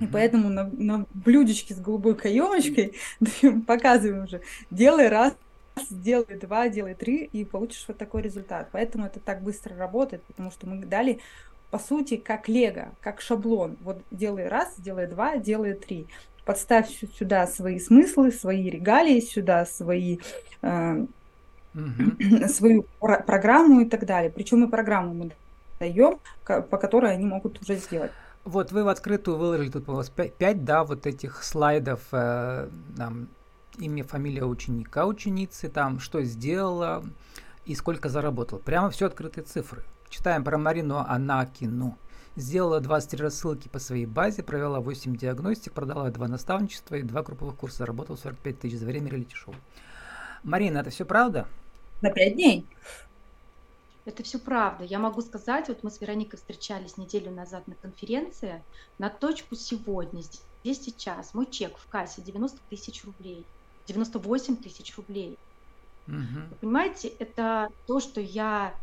И 0.00 0.06
поэтому 0.06 0.48
на, 0.48 0.64
на 0.64 1.04
блюдечке 1.12 1.74
с 1.74 1.78
голубой 1.78 2.14
каемочкой 2.14 2.94
показываем 3.66 4.24
уже, 4.24 4.40
делай 4.70 5.08
раз, 5.08 5.34
делай 5.90 6.38
два, 6.38 6.68
делай 6.68 6.94
три, 6.94 7.24
и 7.24 7.44
получишь 7.44 7.84
вот 7.86 7.98
такой 7.98 8.22
результат. 8.22 8.68
Поэтому 8.72 9.04
это 9.04 9.20
так 9.20 9.42
быстро 9.42 9.76
работает, 9.76 10.22
потому 10.24 10.50
что 10.50 10.66
мы 10.66 10.84
дали 10.84 11.20
по 11.70 11.78
сути, 11.78 12.16
как 12.16 12.48
лего, 12.48 12.92
как 13.00 13.20
шаблон. 13.20 13.76
Вот 13.80 14.00
делай 14.10 14.48
раз, 14.48 14.74
делай 14.78 15.06
два, 15.06 15.38
делай 15.38 15.74
три 15.74 16.06
подставь 16.44 17.04
сюда 17.18 17.46
свои 17.46 17.78
смыслы, 17.78 18.32
свои 18.32 18.70
регалии, 18.70 19.20
сюда 19.20 19.64
свои 19.66 20.18
э, 20.62 21.06
угу. 21.74 22.48
свою 22.48 22.86
про- 23.00 23.22
программу 23.22 23.80
и 23.80 23.84
так 23.84 24.06
далее. 24.06 24.30
Причем 24.30 24.64
и 24.64 24.68
программу 24.68 25.14
мы 25.14 25.30
даем, 25.80 26.18
по 26.44 26.78
которой 26.78 27.12
они 27.12 27.26
могут 27.26 27.60
уже 27.60 27.76
сделать. 27.76 28.12
Вот 28.44 28.72
вы 28.72 28.84
в 28.84 28.88
открытую 28.88 29.38
выложили 29.38 29.70
тут 29.70 29.88
у 29.88 29.94
вас 29.94 30.10
5, 30.10 30.64
да, 30.64 30.84
вот 30.84 31.06
этих 31.06 31.42
слайдов, 31.42 32.00
э, 32.12 32.68
там, 32.96 33.28
имя, 33.78 34.04
фамилия 34.04 34.44
ученика, 34.44 35.06
ученицы, 35.06 35.68
там, 35.68 35.98
что 35.98 36.22
сделала 36.22 37.02
и 37.64 37.74
сколько 37.74 38.08
заработала. 38.10 38.58
Прямо 38.58 38.90
все 38.90 39.06
открытые 39.06 39.44
цифры. 39.44 39.82
Читаем 40.10 40.44
про 40.44 40.58
Марину 40.58 40.98
Анакину. 40.98 41.96
Сделала 42.36 42.80
23 42.80 43.22
рассылки 43.22 43.68
по 43.68 43.78
своей 43.78 44.06
базе, 44.06 44.42
провела 44.42 44.80
8 44.80 45.16
диагностик, 45.16 45.72
продала 45.72 46.10
2 46.10 46.28
наставничества 46.28 46.96
и 46.96 47.02
2 47.02 47.22
групповых 47.22 47.56
курса, 47.56 47.78
заработала 47.78 48.16
45 48.16 48.58
тысяч 48.58 48.78
за 48.78 48.86
время 48.86 49.08
реалити-шоу. 49.10 49.54
Марина, 50.42 50.78
это 50.78 50.90
все 50.90 51.04
правда? 51.04 51.46
На 52.02 52.10
5 52.10 52.34
дней. 52.34 52.66
Это 54.04 54.22
все 54.22 54.38
правда. 54.38 54.84
Я 54.84 54.98
могу 54.98 55.22
сказать, 55.22 55.68
вот 55.68 55.82
мы 55.82 55.90
с 55.90 56.00
Вероникой 56.00 56.38
встречались 56.38 56.98
неделю 56.98 57.30
назад 57.30 57.66
на 57.68 57.74
конференции, 57.76 58.62
на 58.98 59.08
точку 59.08 59.54
сегодня, 59.54 60.22
здесь 60.62 60.82
сейчас, 60.82 61.34
мой 61.34 61.46
чек 61.46 61.78
в 61.78 61.88
кассе 61.88 62.20
90 62.20 62.58
тысяч 62.68 63.04
рублей, 63.04 63.46
98 63.86 64.56
тысяч 64.56 64.96
рублей. 64.96 65.38
Угу. 66.08 66.16
Вы 66.50 66.56
понимаете, 66.60 67.08
это 67.08 67.68
то, 67.86 68.00
что 68.00 68.20
я 68.20 68.74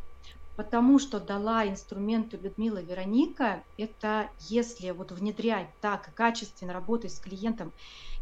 потому 0.55 0.99
что 0.99 1.19
дала 1.19 1.67
инструменты 1.67 2.37
Людмила 2.37 2.81
Вероника, 2.81 3.63
это 3.77 4.29
если 4.39 4.91
вот 4.91 5.11
внедрять 5.11 5.67
так 5.81 6.13
качественно 6.13 6.73
работать 6.73 7.13
с 7.13 7.19
клиентом, 7.19 7.71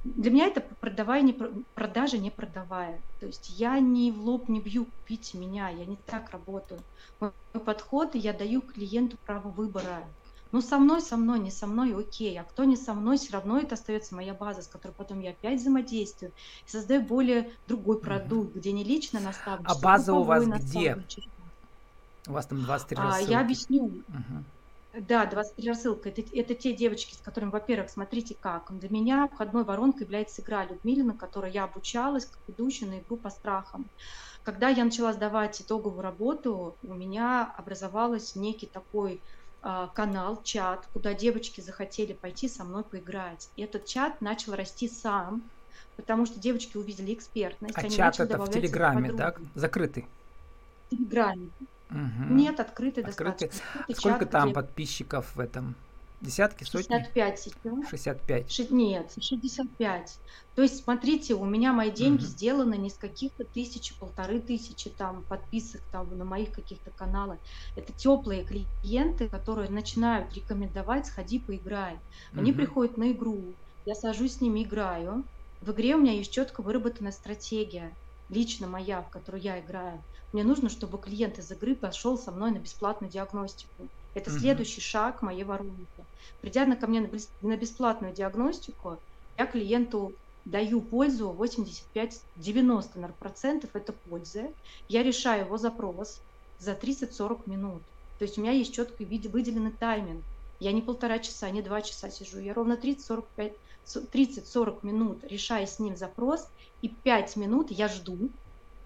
для 0.03 0.31
меня 0.31 0.47
это 0.47 0.61
продавая, 0.79 1.21
не, 1.21 1.33
продажа 1.33 2.17
не 2.17 2.31
продавая. 2.31 3.01
То 3.19 3.25
есть 3.25 3.49
я 3.49 3.79
не 3.79 4.11
в 4.11 4.21
лоб 4.21 4.47
не 4.47 4.61
бью, 4.61 4.85
купите 4.85 5.37
меня, 5.37 5.69
я 5.69 5.85
не 5.85 5.97
так 5.97 6.29
работаю. 6.31 6.79
Мой 7.19 7.31
подход, 7.65 8.15
я 8.15 8.31
даю 8.31 8.61
клиенту 8.61 9.17
право 9.25 9.49
выбора. 9.49 10.03
Ну, 10.51 10.61
со 10.61 10.79
мной, 10.79 11.01
со 11.01 11.15
мной, 11.15 11.39
не 11.39 11.51
со 11.51 11.67
мной, 11.67 11.93
окей. 11.93 12.39
А 12.39 12.43
кто 12.43 12.63
не 12.63 12.75
со 12.75 12.93
мной, 12.93 13.17
все 13.17 13.33
равно 13.33 13.59
это 13.59 13.75
остается 13.75 14.15
моя 14.15 14.33
база, 14.33 14.63
с 14.63 14.67
которой 14.67 14.93
потом 14.93 15.19
я 15.19 15.31
опять 15.31 15.59
взаимодействую. 15.59 16.31
И 16.65 16.69
создаю 16.69 17.01
более 17.01 17.51
другой 17.67 17.99
продукт, 17.99 18.55
где 18.55 18.71
не 18.71 18.83
лично 18.83 19.19
наставничество. 19.19 19.79
А 19.79 19.83
база 19.83 20.13
у 20.13 20.23
вас 20.23 20.47
где? 20.47 20.97
У 22.29 22.33
вас 22.33 22.45
там 22.45 22.63
23 22.63 22.97
рассылки. 22.97 23.29
А, 23.29 23.31
я 23.31 23.41
объясню. 23.41 23.85
Угу. 23.85 25.01
Да, 25.07 25.25
23 25.25 25.67
рассылка. 25.67 26.09
Это, 26.09 26.21
это 26.33 26.53
те 26.53 26.73
девочки, 26.73 27.15
с 27.15 27.17
которыми, 27.17 27.49
во-первых, 27.49 27.89
смотрите 27.89 28.35
как. 28.39 28.71
Для 28.79 28.89
меня 28.89 29.27
входной 29.27 29.63
воронкой 29.63 30.03
является 30.03 30.41
игра 30.41 30.65
Людмилина, 30.65 31.13
которой 31.13 31.51
я 31.51 31.63
обучалась 31.63 32.25
как 32.25 32.39
ведущая 32.47 32.85
на 32.85 32.99
игру 32.99 33.17
по 33.17 33.29
страхам. 33.29 33.89
Когда 34.43 34.69
я 34.69 34.85
начала 34.85 35.13
сдавать 35.13 35.61
итоговую 35.61 36.01
работу, 36.01 36.75
у 36.83 36.93
меня 36.93 37.53
образовался 37.57 38.39
некий 38.39 38.67
такой 38.67 39.21
э, 39.63 39.87
канал, 39.93 40.41
чат, 40.43 40.87
куда 40.93 41.13
девочки 41.13 41.61
захотели 41.61 42.13
пойти 42.13 42.47
со 42.47 42.63
мной 42.63 42.83
поиграть. 42.83 43.49
И 43.55 43.63
этот 43.63 43.85
чат 43.85 44.21
начал 44.21 44.55
расти 44.55 44.87
сам, 44.87 45.43
потому 45.97 46.25
что 46.25 46.39
девочки 46.39 46.77
увидели 46.77 47.13
экспертность. 47.13 47.75
А 47.77 47.89
чат 47.89 48.19
это 48.19 48.37
в 48.37 48.49
Телеграме, 48.49 49.13
да? 49.13 49.35
Закрытый? 49.55 50.07
В 50.87 50.95
Телеграме. 50.95 51.49
Угу. 51.89 52.33
Нет, 52.33 52.59
открытый, 52.59 53.03
открытый. 53.03 53.49
достаточно. 53.49 53.95
Сколько 53.95 54.25
чат, 54.25 54.31
там 54.31 54.53
подписчиков 54.53 55.35
в 55.35 55.39
этом? 55.39 55.75
Десятки, 56.21 56.65
сотни? 56.65 56.93
65 56.95 57.39
сейчас. 57.39 57.89
65. 57.89 58.51
Ш... 58.51 58.67
Нет, 58.69 59.13
65. 59.19 60.19
То 60.55 60.61
есть, 60.61 60.83
смотрите, 60.83 61.33
у 61.33 61.45
меня 61.45 61.71
мои 61.71 61.91
деньги 61.91 62.23
угу. 62.23 62.27
сделаны 62.27 62.75
не 62.75 62.89
с 62.89 62.95
каких-то 62.95 63.45
тысячи, 63.45 63.97
полторы 63.97 64.41
тысячи 64.41 64.89
там 64.89 65.23
подписок 65.29 65.81
там 65.91 66.17
на 66.17 66.25
моих 66.25 66.51
каких-то 66.51 66.91
каналах. 66.91 67.37
Это 67.77 67.93
теплые 67.93 68.43
клиенты, 68.43 69.29
которые 69.29 69.69
начинают 69.69 70.33
рекомендовать, 70.33 71.07
сходи 71.07 71.39
поиграй. 71.39 71.97
Они 72.33 72.51
угу. 72.51 72.59
приходят 72.59 72.97
на 72.97 73.11
игру, 73.11 73.41
я 73.85 73.95
сажусь 73.95 74.33
с 74.35 74.41
ними, 74.41 74.63
играю. 74.63 75.23
В 75.61 75.71
игре 75.71 75.95
у 75.95 75.99
меня 75.99 76.13
есть 76.13 76.31
четко 76.31 76.61
выработанная 76.61 77.11
стратегия, 77.11 77.93
лично 78.29 78.67
моя, 78.67 79.01
в 79.01 79.09
которую 79.09 79.41
я 79.41 79.59
играю. 79.59 80.01
Мне 80.33 80.43
нужно, 80.43 80.69
чтобы 80.69 80.99
клиент 80.99 81.39
из 81.39 81.49
игры 81.51 81.75
пошел 81.75 82.17
со 82.17 82.31
мной 82.31 82.51
на 82.51 82.59
бесплатную 82.59 83.11
диагностику. 83.11 83.87
Это 84.13 84.29
угу. 84.31 84.39
следующий 84.39 84.81
шаг 84.81 85.21
моей 85.21 85.43
воронки. 85.43 86.05
Придя 86.41 86.65
на 86.65 86.75
ко 86.75 86.87
мне 86.87 87.09
на 87.41 87.57
бесплатную 87.57 88.13
диагностику, 88.13 88.97
я 89.37 89.45
клиенту 89.45 90.13
даю 90.45 90.81
пользу 90.81 91.35
85-90% 91.37 93.69
это 93.73 93.93
пользы. 93.93 94.51
Я 94.87 95.03
решаю 95.03 95.45
его 95.45 95.57
запрос 95.57 96.21
за 96.59 96.71
30-40 96.73 97.49
минут. 97.49 97.81
То 98.17 98.25
есть 98.25 98.37
у 98.37 98.41
меня 98.41 98.51
есть 98.51 98.73
четко 98.73 99.03
выделенный 99.03 99.71
тайминг. 99.71 100.23
Я 100.59 100.73
не 100.73 100.81
полтора 100.81 101.19
часа, 101.19 101.49
не 101.49 101.61
два 101.61 101.81
часа 101.81 102.09
сижу. 102.09 102.39
Я 102.39 102.53
ровно 102.53 102.75
30-40 103.95 104.79
минут 104.83 105.23
решаю 105.23 105.67
с 105.67 105.79
ним 105.79 105.95
запрос, 105.95 106.49
и 106.81 106.89
5 106.89 107.35
минут 107.35 107.71
я 107.71 107.87
жду, 107.87 108.29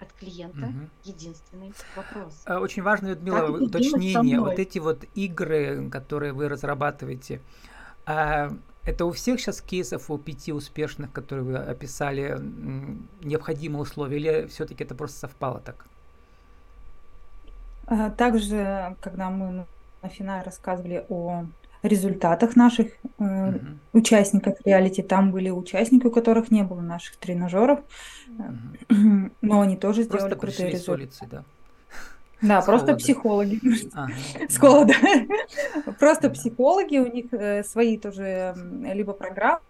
от 0.04 0.14
клиента 0.14 0.68
угу. 0.68 0.90
единственный 1.04 1.74
вопрос. 1.96 2.44
Э, 2.46 2.58
очень 2.58 2.84
важно, 2.84 3.10
Людмила, 3.10 3.48
уточнение. 3.48 4.40
Вот 4.40 4.60
эти 4.60 4.80
вот 4.80 5.06
игры, 5.16 5.90
которые 5.90 6.34
вы 6.34 6.50
разрабатываете, 6.50 7.42
а, 8.06 8.52
это 8.84 9.06
у 9.06 9.12
всех 9.12 9.40
сейчас 9.40 9.62
кейсов, 9.62 10.12
у 10.12 10.18
пяти 10.18 10.52
успешных, 10.52 11.12
которые 11.12 11.46
вы 11.46 11.56
описали, 11.58 12.38
необходимые 13.22 13.82
условия, 13.82 14.18
или 14.18 14.48
все-таки 14.48 14.84
это 14.84 14.94
просто 14.94 15.20
совпало 15.20 15.60
так? 15.62 15.86
А, 17.86 18.10
также, 18.10 18.98
когда 19.02 19.30
мы 19.30 19.66
на 20.02 20.10
финале 20.10 20.44
рассказывали 20.44 21.06
о 21.10 21.46
результатах 21.84 22.56
наших 22.56 22.88
э, 23.20 23.50
угу. 23.50 23.60
участников 23.94 24.56
реалити. 24.66 25.02
Там 25.02 25.32
были 25.32 25.50
участники, 25.50 26.08
у 26.08 26.12
которых 26.12 26.52
не 26.52 26.64
было 26.64 26.82
наших 26.82 27.18
тренажеров, 27.18 27.80
угу. 28.90 29.30
но 29.42 29.62
они 29.62 29.76
тоже 29.76 30.04
сделали 30.04 30.30
просто 30.30 30.40
крутые 30.40 30.70
результаты. 30.72 31.28
да? 31.30 31.44
Да, 32.44 32.62
с 32.62 32.66
просто 32.66 32.88
холода. 32.88 33.04
психологи. 33.04 33.60
Ага. 33.94 34.14
С 34.50 34.58
холода. 34.58 34.94
Просто 36.00 36.30
психологи, 36.30 36.98
у 36.98 37.10
них 37.10 37.28
э, 37.32 37.64
свои 37.64 37.98
тоже 37.98 38.54
либо 38.94 39.14
программы, 39.14 39.62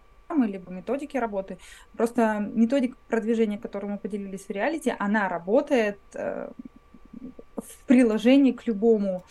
либо 0.48 0.72
методики 0.72 1.16
работы. 1.16 1.60
Просто 1.96 2.40
методика 2.40 2.98
продвижения, 3.10 3.60
которую 3.60 3.92
мы 3.92 3.98
поделились 4.00 4.46
в 4.48 4.50
реалити, 4.50 4.96
она 4.98 5.30
работает 5.30 6.00
э, 6.16 6.50
в 7.58 7.78
приложении 7.86 8.54
к 8.54 8.66
любому 8.66 9.24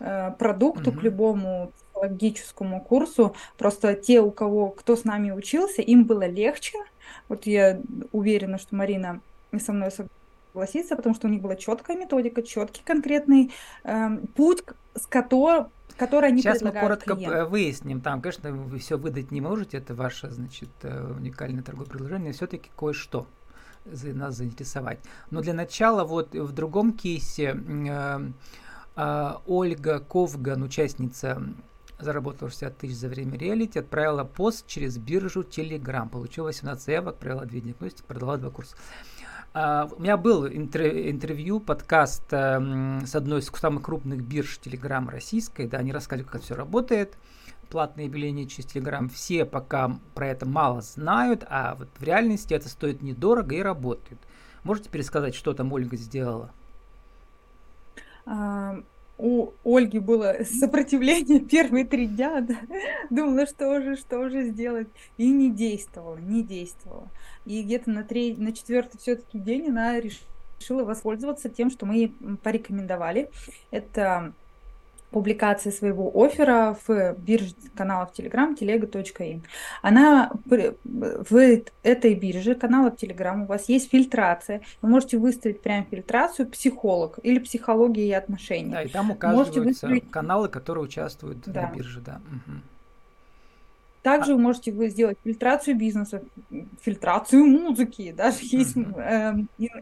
э, 0.00 0.30
продукту, 0.38 0.90
угу. 0.90 1.00
к 1.00 1.02
любому 1.02 1.72
психологическому 1.96 2.80
курсу. 2.80 3.34
Просто 3.56 3.94
те, 3.94 4.20
у 4.20 4.30
кого, 4.30 4.70
кто 4.70 4.96
с 4.96 5.04
нами 5.04 5.30
учился, 5.30 5.82
им 5.82 6.04
было 6.04 6.26
легче. 6.26 6.78
Вот 7.28 7.46
я 7.46 7.80
уверена, 8.12 8.58
что 8.58 8.76
Марина 8.76 9.20
со 9.58 9.72
мной 9.72 9.90
согласится, 9.90 10.96
потому 10.96 11.14
что 11.14 11.26
у 11.26 11.30
них 11.30 11.40
была 11.40 11.56
четкая 11.56 11.96
методика, 11.96 12.42
четкий 12.42 12.82
конкретный 12.84 13.52
э, 13.84 14.18
путь, 14.34 14.62
с 14.94 15.06
которым 15.06 15.68
который 15.96 16.28
они 16.28 16.42
Сейчас 16.42 16.60
мы 16.60 16.72
коротко 16.72 17.14
клиентам. 17.14 17.48
выясним. 17.48 18.02
Там, 18.02 18.20
конечно, 18.20 18.52
вы 18.52 18.78
все 18.78 18.98
выдать 18.98 19.30
не 19.30 19.40
можете, 19.40 19.78
это 19.78 19.94
ваше, 19.94 20.30
значит, 20.30 20.68
э, 20.82 21.14
уникальное 21.16 21.62
торговое 21.62 21.88
предложение, 21.88 22.32
все-таки 22.34 22.70
кое-что 22.76 23.26
нас 23.86 24.34
заинтересовать. 24.34 24.98
Но 25.30 25.40
для 25.40 25.54
начала 25.54 26.04
вот 26.04 26.34
в 26.34 26.52
другом 26.52 26.92
кейсе 26.92 27.56
э, 27.88 28.20
А, 28.96 29.42
Ольга 29.46 30.00
Ковган, 30.00 30.62
участница 30.62 31.42
заработала 31.98 32.50
60 32.50 32.76
тысяч 32.78 32.96
за 32.96 33.08
время 33.08 33.38
реалити, 33.38 33.78
отправила 33.78 34.24
пост 34.24 34.66
через 34.66 34.98
биржу 34.98 35.42
Telegram. 35.42 36.08
Получила 36.08 36.46
18 36.46 36.84
заявок, 36.84 37.16
провела 37.16 37.44
две 37.44 37.60
диагностики, 37.60 38.04
продала 38.06 38.36
два 38.36 38.50
курса. 38.50 38.76
Uh, 39.54 39.90
у 39.96 40.02
меня 40.02 40.18
был 40.18 40.46
интервью, 40.46 41.60
подкаст 41.60 42.30
uh, 42.30 43.06
с 43.06 43.14
одной 43.14 43.40
из 43.40 43.46
самых 43.46 43.84
крупных 43.84 44.22
бирж 44.22 44.60
Telegram 44.62 45.08
российской, 45.08 45.66
да, 45.66 45.78
они 45.78 45.92
рассказывают, 45.92 46.26
как 46.26 46.36
это 46.36 46.44
все 46.44 46.54
работает, 46.56 47.16
платное 47.70 48.04
объявление 48.04 48.46
через 48.46 48.66
Telegram. 48.66 49.08
Все 49.08 49.46
пока 49.46 49.98
про 50.14 50.28
это 50.28 50.44
мало 50.44 50.82
знают, 50.82 51.44
а 51.48 51.74
вот 51.76 51.88
в 51.96 52.02
реальности 52.02 52.52
это 52.52 52.68
стоит 52.68 53.00
недорого 53.00 53.54
и 53.54 53.62
работает. 53.62 54.18
Можете 54.62 54.90
пересказать, 54.90 55.34
что 55.34 55.54
там 55.54 55.72
Ольга 55.72 55.96
сделала? 55.96 56.50
У 59.18 59.52
Ольги 59.64 59.98
было 59.98 60.36
сопротивление 60.60 61.40
первые 61.50 61.84
три 61.84 62.06
дня, 62.06 62.40
да. 62.40 62.56
думала, 63.10 63.46
что 63.46 63.80
же, 63.80 63.96
что 63.96 64.28
же 64.28 64.50
сделать, 64.50 64.88
и 65.16 65.28
не 65.30 65.50
действовала, 65.50 66.16
не 66.16 66.42
действовала. 66.42 67.08
И 67.44 67.62
где-то 67.62 67.90
на, 67.90 68.04
три, 68.04 68.34
на 68.36 68.52
четвертый 68.52 68.98
все-таки 68.98 69.38
день 69.38 69.68
она 69.68 70.00
решила 70.00 70.84
воспользоваться 70.84 71.48
тем, 71.48 71.70
что 71.70 71.86
мы 71.86 71.94
ей 71.96 72.14
порекомендовали. 72.42 73.30
Это 73.70 74.34
публикации 75.16 75.70
своего 75.70 76.12
оффера 76.14 76.76
в 76.86 77.14
бирже 77.16 77.54
каналов 77.74 78.10
Telegram 78.14 78.54
telega.in. 78.54 79.40
Она 79.80 80.30
в 80.44 81.62
этой 81.82 82.14
бирже 82.14 82.54
каналов 82.54 83.02
Telegram 83.02 83.44
у 83.44 83.46
вас 83.46 83.70
есть 83.70 83.90
фильтрация. 83.90 84.60
Вы 84.82 84.90
можете 84.90 85.16
выставить 85.16 85.62
прям 85.62 85.86
фильтрацию 85.86 86.46
психолог 86.50 87.18
или 87.22 87.38
психология 87.38 88.08
и 88.08 88.12
отношения. 88.12 88.72
Да, 88.72 88.82
и 88.82 88.88
там 88.88 89.10
указываются 89.10 89.60
выставить... 89.62 90.10
каналы, 90.10 90.50
которые 90.50 90.84
участвуют 90.84 91.38
да. 91.46 91.62
на 91.62 91.74
бирже, 91.74 92.00
да. 92.02 92.20
Угу. 92.30 92.60
Также 94.06 94.36
вы 94.36 94.40
можете 94.40 94.70
вы 94.70 94.88
сделать 94.88 95.18
фильтрацию 95.24 95.76
бизнеса, 95.76 96.22
фильтрацию 96.80 97.44
музыки, 97.44 98.12
даже 98.16 98.38
есть 98.42 98.76
э, 98.76 99.32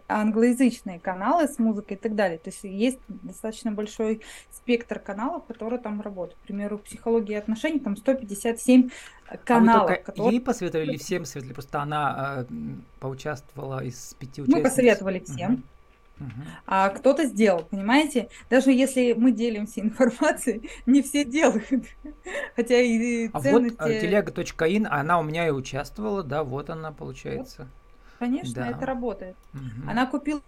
англоязычные 0.09 0.99
каналы 0.99 1.47
с 1.47 1.59
музыкой 1.59 1.99
и 1.99 2.01
так 2.01 2.15
далее. 2.15 2.39
То 2.39 2.49
есть 2.49 2.65
есть 2.65 2.99
достаточно 3.07 3.71
большой 3.71 4.23
спектр 4.51 4.99
каналов, 4.99 5.45
которые 5.45 5.79
там 5.79 6.01
работают. 6.01 6.41
К 6.43 6.47
примеру, 6.47 6.79
психология 6.79 7.37
отношений, 7.37 7.81
там 7.81 7.99
157 7.99 8.89
каналов. 9.45 9.91
А 9.91 9.93
вы 9.93 9.99
которые... 9.99 10.33
ей 10.33 10.41
посоветовали 10.41 10.93
или 10.93 10.97
всем 10.97 11.27
советовали? 11.27 11.53
Просто 11.53 11.83
она 11.83 12.47
э, 12.49 12.55
поучаствовала 13.01 13.85
из 13.85 14.15
пяти 14.19 14.41
участников. 14.41 14.63
Мы 14.65 14.71
посоветовали 14.71 15.19
всем. 15.19 15.53
Угу 15.53 15.63
а 16.67 16.91
кто-то 16.91 17.27
сделал, 17.27 17.65
понимаете? 17.65 18.29
Даже 18.49 18.71
если 18.71 19.15
мы 19.15 19.33
делимся 19.33 19.81
информацией, 19.81 20.71
не 20.87 21.03
все 21.03 21.25
делают. 21.25 21.85
Хотя 22.57 22.81
и 22.81 23.29
а 23.33 23.41
ценности... 23.41 23.77
вот 23.79 23.89
телега.ин, 23.89 24.87
она 24.91 25.19
у 25.19 25.23
меня 25.23 25.47
и 25.47 25.51
участвовала, 25.51 26.23
да, 26.23 26.45
вот 26.45 26.71
она 26.71 26.93
получается. 26.93 27.69
Конечно, 28.19 28.55
да. 28.55 28.71
это 28.71 28.87
работает. 28.87 29.37
Угу. 29.53 29.91
Она 29.91 30.07
купила 30.07 30.41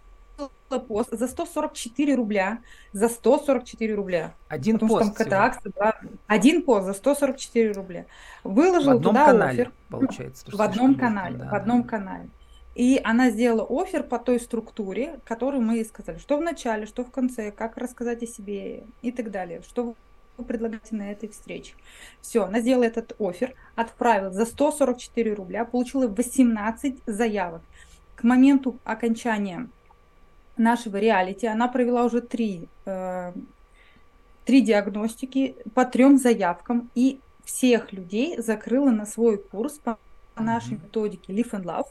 пост 0.87 1.09
за 1.11 1.27
144 1.27 2.15
рубля. 2.15 2.59
За 2.93 3.09
144 3.09 3.95
рубля. 3.95 4.33
Один 4.47 4.75
Потому 4.75 4.99
пост. 4.99 5.15
Что 5.15 5.29
там 5.29 5.43
акция 5.43 5.71
была. 5.75 5.95
Один 6.27 6.61
пост 6.61 6.85
за 6.85 6.93
144 6.93 7.71
рубля. 7.71 8.05
Выложил 8.43 8.93
в 8.93 8.95
одном 8.97 9.13
туда 9.13 9.25
канале, 9.25 9.61
офер. 9.63 9.71
получается. 9.89 10.45
В 10.55 10.61
одном 10.61 10.95
канале. 10.95 11.37
Да, 11.37 11.49
в 11.49 11.53
одном 11.53 11.83
да. 11.83 11.89
канале. 11.89 12.29
И 12.77 13.01
она 13.03 13.31
сделала 13.31 13.65
офер 13.67 14.03
по 14.03 14.19
той 14.19 14.39
структуре, 14.39 15.19
которую 15.25 15.63
мы 15.63 15.77
ей 15.77 15.85
сказали, 15.85 16.19
что 16.19 16.37
в 16.37 16.41
начале, 16.41 16.85
что 16.85 17.03
в 17.03 17.09
конце, 17.09 17.51
как 17.51 17.75
рассказать 17.75 18.21
о 18.21 18.27
себе 18.27 18.83
и 19.01 19.11
так 19.11 19.31
далее, 19.31 19.63
что 19.67 19.95
вы 20.37 20.43
предлагаете 20.45 20.95
на 20.95 21.11
этой 21.11 21.27
встрече. 21.27 21.73
Все, 22.21 22.43
она 22.43 22.59
сделала 22.59 22.83
этот 22.83 23.19
офер, 23.19 23.55
отправила 23.75 24.31
за 24.31 24.45
144 24.45 25.33
рубля, 25.33 25.65
получила 25.65 26.07
18 26.07 26.97
заявок. 27.07 27.63
К 28.15 28.21
моменту 28.21 28.77
окончания 28.83 29.69
нашего 30.55 30.97
реалити 30.97 31.47
она 31.47 31.69
провела 31.69 32.03
уже 32.03 32.21
три, 32.21 32.67
э, 32.85 33.33
три 34.45 34.61
диагностики 34.61 35.55
по 35.73 35.83
трем 35.83 36.19
заявкам 36.19 36.91
и 36.93 37.21
всех 37.43 37.91
людей 37.91 38.39
закрыла 38.39 38.91
на 38.91 39.07
свой 39.07 39.39
курс 39.39 39.79
по 39.83 39.97
нашей 40.35 40.73
методике 40.73 41.33
Live 41.33 41.53
and 41.53 41.63
Love 41.63 41.87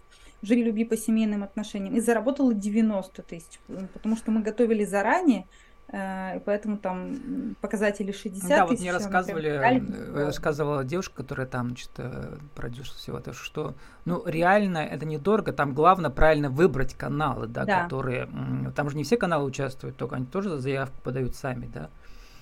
«Живи, 0.47 0.63
люби 0.63 0.85
по 0.85 0.97
семейным 0.97 1.43
отношениям» 1.43 1.95
и 1.95 2.01
заработала 2.01 2.55
90 2.55 3.23
тысяч, 3.23 3.61
потому 3.93 4.17
что 4.17 4.31
мы 4.31 4.43
готовили 4.43 4.85
заранее, 4.85 5.47
э, 5.89 6.37
и 6.37 6.41
поэтому 6.41 6.79
там 6.79 7.57
показатели 7.61 8.13
60 8.13 8.49
Да, 8.49 8.67
вот 8.67 8.79
мне 8.79 8.93
рассказывали, 8.93 9.49
э, 9.49 10.25
рассказывала 10.25 10.85
девушка, 10.85 11.17
которая 11.17 11.47
там 11.47 11.77
что-то 11.77 12.39
продюсер 12.55 12.95
всего 12.95 13.19
этого, 13.19 13.35
что 13.35 13.75
ну 14.05 14.23
реально 14.27 14.79
это 14.79 15.05
недорого, 15.05 15.53
там 15.53 15.75
главное 15.75 16.11
правильно 16.11 16.49
выбрать 16.49 16.95
каналы, 16.95 17.49
да, 17.49 17.65
да. 17.65 17.83
которые, 17.85 18.29
там 18.77 18.89
же 18.91 18.97
не 18.97 19.05
все 19.05 19.17
каналы 19.17 19.45
участвуют, 19.45 19.97
только 19.97 20.17
они 20.17 20.27
тоже 20.27 20.59
заявку 20.59 21.01
подают 21.03 21.35
сами, 21.35 21.69
да, 21.73 21.91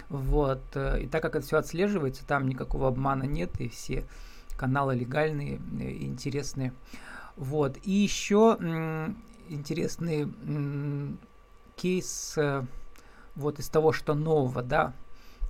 вот, 0.09 0.63
э, 0.75 1.03
и 1.03 1.07
так 1.07 1.23
как 1.23 1.37
это 1.37 1.47
все 1.47 1.57
отслеживается, 1.57 2.27
там 2.27 2.47
никакого 2.49 2.89
обмана 2.89 3.25
нет, 3.25 3.61
и 3.61 3.69
все 3.69 4.05
каналы 4.57 4.95
легальные 4.95 5.61
и 5.81 6.07
интересные. 6.07 6.73
Вот. 7.37 7.79
И 7.83 7.91
еще 7.91 8.59
интересный 9.49 10.29
кейс 11.77 12.39
э, 12.39 12.65
вот 13.35 13.59
из 13.59 13.69
того, 13.69 13.93
что 13.93 14.15
нового, 14.15 14.63
да, 14.63 14.95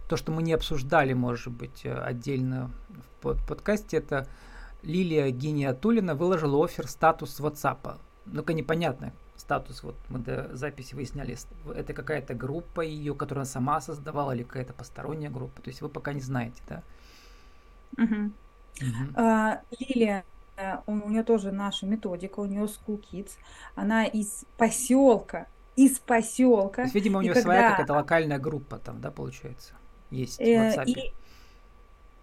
то, 0.09 0.17
что 0.17 0.33
мы 0.33 0.43
не 0.43 0.53
обсуждали, 0.53 1.13
может 1.13 1.53
быть, 1.53 1.85
э, 1.85 1.95
отдельно 1.95 2.71
в 3.23 3.47
подкасте, 3.47 3.99
это 3.99 4.27
Лилия 4.83 5.31
Гениатулина 5.31 6.15
выложила 6.15 6.65
офер 6.65 6.89
статус 6.89 7.41
WhatsApp. 7.41 7.99
Ну-ка 8.27 8.53
непонятно, 8.53 9.13
статус, 9.37 9.83
вот 9.83 9.97
мы 10.09 10.19
до 10.19 10.55
записи 10.57 10.95
выясняли, 10.95 11.37
это 11.75 11.93
какая-то 11.93 12.35
группа 12.35 12.81
ее, 12.81 13.15
которую 13.15 13.43
она 13.43 13.51
сама 13.51 13.81
создавала, 13.81 14.33
или 14.33 14.43
какая-то 14.43 14.73
посторонняя 14.73 15.31
группа. 15.31 15.61
То 15.63 15.69
есть 15.69 15.83
вы 15.83 15.89
пока 15.89 16.13
не 16.13 16.21
знаете, 16.21 16.63
да? 16.69 16.83
Угу. 17.97 18.33
Угу. 18.81 19.21
Лилия 19.79 20.25
Э, 20.57 20.79
у 20.87 21.09
нее 21.09 21.23
тоже 21.23 21.51
наша 21.51 21.87
методика, 21.87 22.41
у 22.41 22.45
нее 22.45 22.65
School 22.65 23.03
Kids. 23.11 23.33
Она 23.75 24.05
из 24.05 24.45
поселка, 24.57 25.47
из 25.77 25.99
поселка. 25.99 26.77
То 26.77 26.83
есть, 26.83 26.95
видимо, 26.95 27.19
у 27.19 27.23
нее 27.23 27.35
своя 27.35 27.61
когда... 27.61 27.71
какая-то 27.71 27.93
локальная 27.95 28.39
группа 28.39 28.79
там, 28.79 29.01
да, 29.01 29.11
получается, 29.11 29.75
есть 30.11 30.39
в 30.39 30.43
WhatsApp. 30.43 30.85
Э, 30.87 30.91
и, 30.91 31.13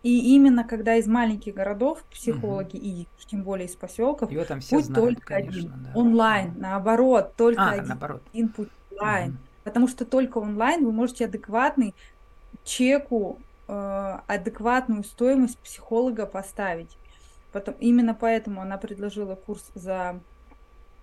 и 0.03 0.35
именно 0.35 0.63
когда 0.63 0.95
из 0.95 1.07
маленьких 1.07 1.53
городов 1.53 2.03
психологи 2.09 2.77
угу. 2.77 2.85
и 2.85 3.07
тем 3.27 3.43
более 3.43 3.67
из 3.67 3.75
поселков, 3.75 4.31
Ее 4.31 4.45
там 4.45 4.61
все 4.61 4.77
путь 4.77 4.85
знают, 4.85 5.09
только 5.09 5.27
конечно, 5.27 5.59
один. 5.59 5.83
Да. 5.83 5.91
Онлайн, 5.99 6.53
наоборот, 6.57 7.35
только 7.35 7.61
а, 7.61 7.71
один, 7.71 7.87
наоборот. 7.87 8.23
один 8.31 8.49
путь 8.49 8.69
онлайн. 8.91 9.31
Угу. 9.31 9.37
Потому 9.65 9.87
что 9.87 10.05
только 10.05 10.37
онлайн 10.37 10.85
вы 10.85 10.91
можете 10.91 11.25
адекватный 11.25 11.93
чеку, 12.63 13.39
э, 13.71 14.19
адекватную 14.27 15.03
стоимость 15.03 15.57
психолога 15.59 16.25
поставить. 16.25 16.97
Потом, 17.51 17.75
именно 17.79 18.13
поэтому 18.13 18.61
она 18.61 18.77
предложила 18.77 19.35
курс 19.35 19.71
за 19.75 20.19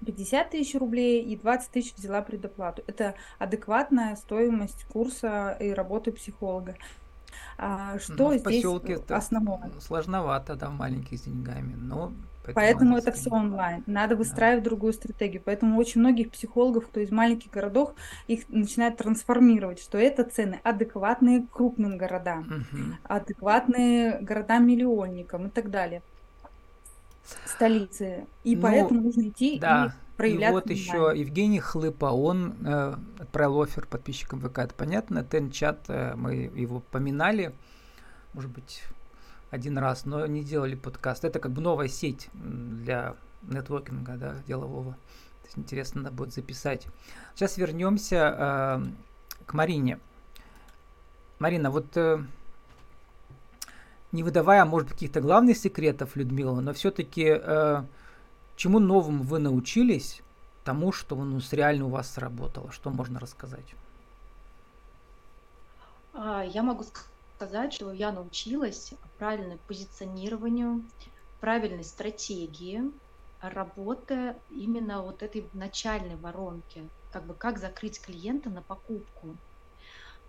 50 0.04 0.50
тысяч 0.50 0.74
рублей 0.74 1.22
и 1.22 1.37
20 1.37 1.70
тысяч 1.70 1.94
взяла 1.94 2.22
предоплату. 2.22 2.83
Это 2.87 3.14
адекватная 3.38 4.16
стоимость 4.16 4.85
курса 4.85 5.57
и 5.61 5.70
работы 5.70 6.12
психолога. 6.12 6.76
А 7.57 7.98
что 7.98 8.31
ну, 8.31 8.38
в 8.38 8.38
здесь 8.38 8.64
основное? 9.11 9.72
Сложновато, 9.81 10.54
да, 10.54 10.70
маленьких 10.70 11.18
с 11.18 11.22
деньгами, 11.22 11.74
но 11.74 12.12
Поэтому 12.54 12.96
это 12.96 13.12
все 13.12 13.30
онлайн. 13.30 13.82
Надо 13.87 14.16
выстраивать 14.16 14.64
да. 14.64 14.70
другую 14.70 14.92
стратегию. 14.92 15.42
Поэтому 15.44 15.78
очень 15.78 16.00
многих 16.00 16.30
психологов, 16.30 16.87
кто 16.87 17.00
из 17.00 17.11
маленьких 17.11 17.50
городов, 17.50 17.94
их 18.26 18.48
начинает 18.48 18.96
трансформировать, 18.96 19.80
что 19.80 19.98
это 19.98 20.24
цены 20.24 20.61
адекватные 20.62 21.46
крупным 21.50 21.96
городам, 21.98 22.40
угу. 22.40 22.82
адекватные 23.04 24.18
городам-миллионникам 24.20 25.46
и 25.46 25.50
так 25.50 25.70
далее 25.70 26.02
столицы. 27.44 28.26
И 28.44 28.56
ну, 28.56 28.62
поэтому 28.62 29.02
нужно 29.02 29.28
идти 29.28 29.58
да. 29.58 29.87
и 29.87 30.16
проявлять 30.16 30.50
И 30.50 30.52
вот 30.52 30.70
еще 30.70 31.12
Евгений 31.14 31.61
Хлыпа, 31.61 32.06
он 32.06 32.54
э, 32.64 32.96
отправил 33.18 33.62
офер 33.62 33.87
подписчикам 33.87 34.40
ВК, 34.40 34.58
это 34.58 34.74
понятно. 34.74 35.24
Тен-чат, 35.24 35.84
э, 35.88 36.14
мы 36.16 36.34
его 36.34 36.80
поминали, 36.80 37.54
может 38.34 38.50
быть, 38.50 38.82
один 39.50 39.78
раз, 39.78 40.04
но 40.04 40.26
не 40.26 40.42
делали 40.42 40.74
подкаст. 40.74 41.24
Это 41.24 41.38
как 41.40 41.52
бы 41.52 41.61
новая 41.61 41.88
сеть 41.88 42.28
для 42.32 43.16
нетворкинга, 43.42 44.16
да, 44.16 44.34
делового. 44.46 44.92
То 44.92 45.46
есть 45.46 45.58
интересно 45.58 46.02
надо 46.02 46.14
будет 46.14 46.34
записать. 46.34 46.87
Сейчас 47.34 47.56
вернемся 47.56 48.16
э, 48.16 49.44
к 49.46 49.54
Марине. 49.54 49.98
Марина, 51.38 51.70
вот 51.70 51.96
э, 51.96 52.22
не 54.12 54.22
выдавая, 54.22 54.64
может 54.64 54.90
каких-то 54.90 55.20
главных 55.20 55.56
секретов, 55.56 56.16
Людмила, 56.16 56.61
но 56.61 56.72
все-таки 56.72 57.38
э, 57.40 57.84
чему 58.56 58.80
новому 58.80 59.22
вы 59.22 59.38
научились, 59.38 60.22
тому, 60.64 60.92
что 60.92 61.16
ну, 61.16 61.40
реально 61.52 61.87
у 61.87 61.88
вас 61.88 62.11
сработало, 62.11 62.70
что 62.72 62.90
можно 62.90 63.18
рассказать? 63.18 63.74
А, 66.12 66.42
я 66.42 66.62
могу 66.62 66.82
сказать, 66.82 67.11
что 67.70 67.92
я 67.92 68.12
научилась 68.12 68.92
правильному 69.18 69.59
позиционированию, 69.66 70.85
правильной 71.40 71.85
стратегии 71.85 72.83
работы 73.40 74.35
именно 74.51 75.03
вот 75.03 75.22
этой 75.22 75.48
начальной 75.53 76.16
воронки, 76.16 76.88
как 77.12 77.24
бы 77.24 77.35
как 77.35 77.59
закрыть 77.59 78.01
клиента 78.01 78.51
на 78.51 78.62
покупку. 78.62 79.37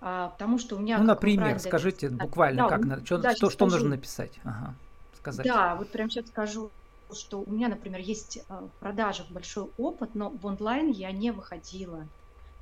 А, 0.02 0.30
потому 0.30 0.60
что 0.60 0.76
у 0.76 0.80
меня... 0.80 0.98
Ну, 0.98 1.06
например, 1.06 1.60
скажите 1.60 2.08
это... 2.08 2.16
буквально, 2.16 2.70
да, 2.70 2.78
как, 2.78 3.06
что, 3.06 3.18
да, 3.18 3.36
что, 3.36 3.50
что 3.50 3.66
нужно 3.66 3.90
написать? 3.90 4.40
Ага, 4.44 4.74
сказать. 5.18 5.46
Да, 5.46 5.76
вот 5.76 5.90
прямо 5.92 6.10
сейчас 6.10 6.28
скажу, 6.28 6.72
что 7.12 7.42
у 7.42 7.52
меня, 7.52 7.68
например, 7.68 8.00
есть 8.00 8.40
а, 8.48 8.62
в 8.62 8.70
продажах 8.80 9.30
большой 9.30 9.70
опыт, 9.78 10.16
но 10.16 10.30
в 10.30 10.46
онлайн 10.46 10.92
я 10.92 11.12
не 11.12 11.32
выходила. 11.32 12.08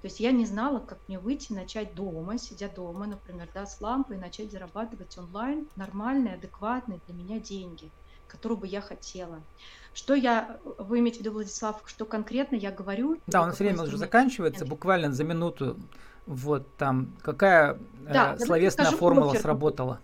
То 0.02 0.08
есть 0.08 0.20
я 0.20 0.32
не 0.32 0.46
знала, 0.46 0.80
как 0.80 1.00
мне 1.08 1.18
выйти, 1.18 1.54
начать 1.54 1.96
дома, 1.96 2.38
сидя 2.38 2.70
дома, 2.70 3.08
например, 3.08 3.50
да, 3.54 3.66
с 3.66 3.82
лампой, 3.82 4.18
начать 4.18 4.52
зарабатывать 4.52 5.18
онлайн 5.18 5.68
нормальные, 5.76 6.36
адекватные 6.36 7.00
для 7.08 7.16
меня 7.16 7.40
деньги, 7.40 7.90
которые 8.28 8.60
бы 8.60 8.68
я 8.68 8.82
хотела. 8.82 9.42
Что 9.96 10.14
я, 10.14 10.60
вы 10.78 11.00
имеете 11.00 11.18
в 11.18 11.22
виду, 11.22 11.32
Владислав, 11.32 11.82
что 11.86 12.06
конкретно 12.06 12.56
я 12.56 12.72
говорю? 12.72 13.18
Да, 13.26 13.42
у 13.42 13.46
нас 13.48 13.58
время 13.58 13.82
уже 13.82 13.98
заканчивается, 13.98 14.66
буквально 14.66 15.12
за 15.12 15.24
минуту. 15.24 15.78
Вот 16.28 16.68
там, 16.76 17.14
какая 17.24 17.80
да, 18.02 18.36
э, 18.36 18.40
словесная 18.40 18.92
формула 18.92 19.32
офер. 19.32 19.42
сработала? 19.42 20.00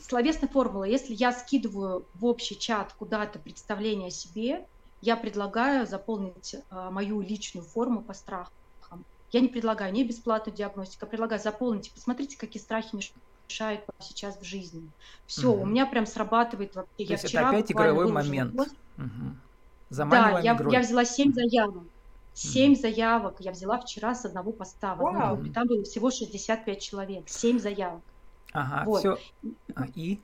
Словесная 0.00 0.48
формула. 0.48 0.84
Если 0.84 1.14
я 1.14 1.30
скидываю 1.30 2.04
в 2.14 2.24
общий 2.24 2.58
чат 2.58 2.92
куда-то 2.98 3.38
представление 3.38 4.08
о 4.08 4.10
себе, 4.10 4.66
я 5.02 5.16
предлагаю 5.16 5.86
заполнить 5.86 6.54
э, 6.54 6.90
мою 6.90 7.20
личную 7.20 7.64
форму 7.64 8.02
по 8.02 8.14
страхам. 8.14 8.52
Я 9.32 9.40
не 9.40 9.48
предлагаю 9.48 9.92
не 9.92 10.04
бесплатную 10.04 10.56
диагностику, 10.56 11.06
а 11.06 11.08
предлагаю 11.08 11.40
заполнить. 11.40 11.92
Посмотрите, 11.92 12.36
какие 12.36 12.62
страхи 12.62 12.96
мешают 13.48 13.82
вам 13.86 13.96
сейчас 14.00 14.38
в 14.38 14.44
жизни. 14.44 14.88
Все, 15.26 15.50
угу. 15.50 15.62
у 15.62 15.66
меня 15.66 15.86
прям 15.86 16.06
срабатывает 16.06 16.74
вообще. 16.74 16.96
То 16.96 17.02
я 17.02 17.10
есть 17.10 17.28
вчера 17.28 17.42
это 17.42 17.50
опять 17.50 17.72
игровой 17.72 18.10
момент. 18.10 18.54
Угу. 18.54 19.06
да, 19.90 20.40
я, 20.40 20.58
я 20.70 20.80
взяла 20.80 21.04
7 21.04 21.32
заявок. 21.32 21.84
7 22.34 22.72
mm. 22.72 22.76
заявок 22.76 23.36
я 23.40 23.50
взяла 23.50 23.78
вчера 23.80 24.14
с 24.14 24.24
одного 24.24 24.52
поста 24.52 24.94
в 24.94 25.06
одной 25.06 25.36
группе. 25.36 25.52
Там 25.52 25.66
было 25.66 25.82
всего 25.84 26.10
65 26.10 26.80
человек. 26.80 27.28
7 27.28 27.58
заявок. 27.58 28.02
Ага, 28.52 28.84
вот. 28.86 29.00
все. 29.00 29.18
А, 29.74 29.86
и? 29.94 30.18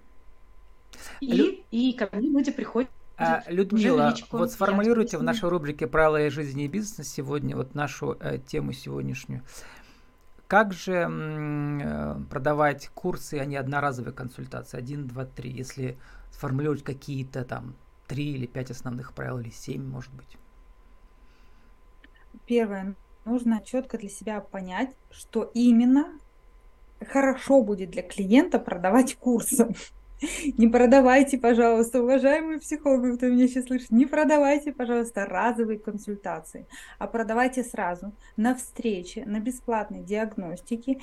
И, 1.20 1.32
Лю... 1.32 1.58
и 1.70 1.92
ко 1.92 2.08
мне 2.12 2.28
люди 2.28 2.50
приходят 2.50 2.90
а, 3.18 3.42
Людмила, 3.48 4.14
вот 4.30 4.52
сформулируйте 4.52 5.16
в 5.16 5.22
нашей 5.22 5.48
рубрике 5.48 5.86
«Правила 5.86 6.30
жизни 6.30 6.64
и 6.64 6.68
бизнеса» 6.68 7.02
сегодня 7.04 7.56
вот 7.56 7.74
нашу 7.74 8.16
э, 8.20 8.38
тему 8.38 8.72
сегодняшнюю. 8.72 9.42
Как 10.46 10.72
же 10.72 11.08
э, 11.10 12.16
продавать 12.30 12.88
курсы, 12.94 13.38
а 13.38 13.46
не 13.46 13.56
одноразовые 13.56 14.12
консультации? 14.12 14.76
Один, 14.78 15.06
два, 15.06 15.24
три. 15.24 15.50
Если 15.50 15.98
сформулировать 16.30 16.84
какие-то 16.84 17.44
там 17.44 17.74
три 18.06 18.34
или 18.34 18.46
пять 18.46 18.70
основных 18.70 19.14
правил, 19.14 19.38
или 19.38 19.50
семь, 19.50 19.82
может 19.82 20.12
быть. 20.12 20.36
Первое. 22.46 22.94
Нужно 23.24 23.60
четко 23.64 23.98
для 23.98 24.08
себя 24.08 24.40
понять, 24.40 24.94
что 25.10 25.50
именно 25.54 26.20
хорошо 27.04 27.62
будет 27.62 27.90
для 27.90 28.02
клиента 28.02 28.58
продавать 28.58 29.16
курсы. 29.16 29.74
Не 30.56 30.68
продавайте, 30.68 31.38
пожалуйста, 31.38 32.02
уважаемые 32.02 32.58
психологи, 32.58 33.16
кто 33.16 33.26
меня 33.26 33.48
сейчас 33.48 33.66
слышит, 33.66 33.90
не 33.90 34.06
продавайте, 34.06 34.72
пожалуйста, 34.72 35.26
разовые 35.26 35.78
консультации, 35.78 36.66
а 36.98 37.06
продавайте 37.06 37.62
сразу 37.62 38.12
на 38.36 38.54
встрече, 38.54 39.24
на 39.26 39.40
бесплатной 39.40 40.02
диагностике 40.02 41.00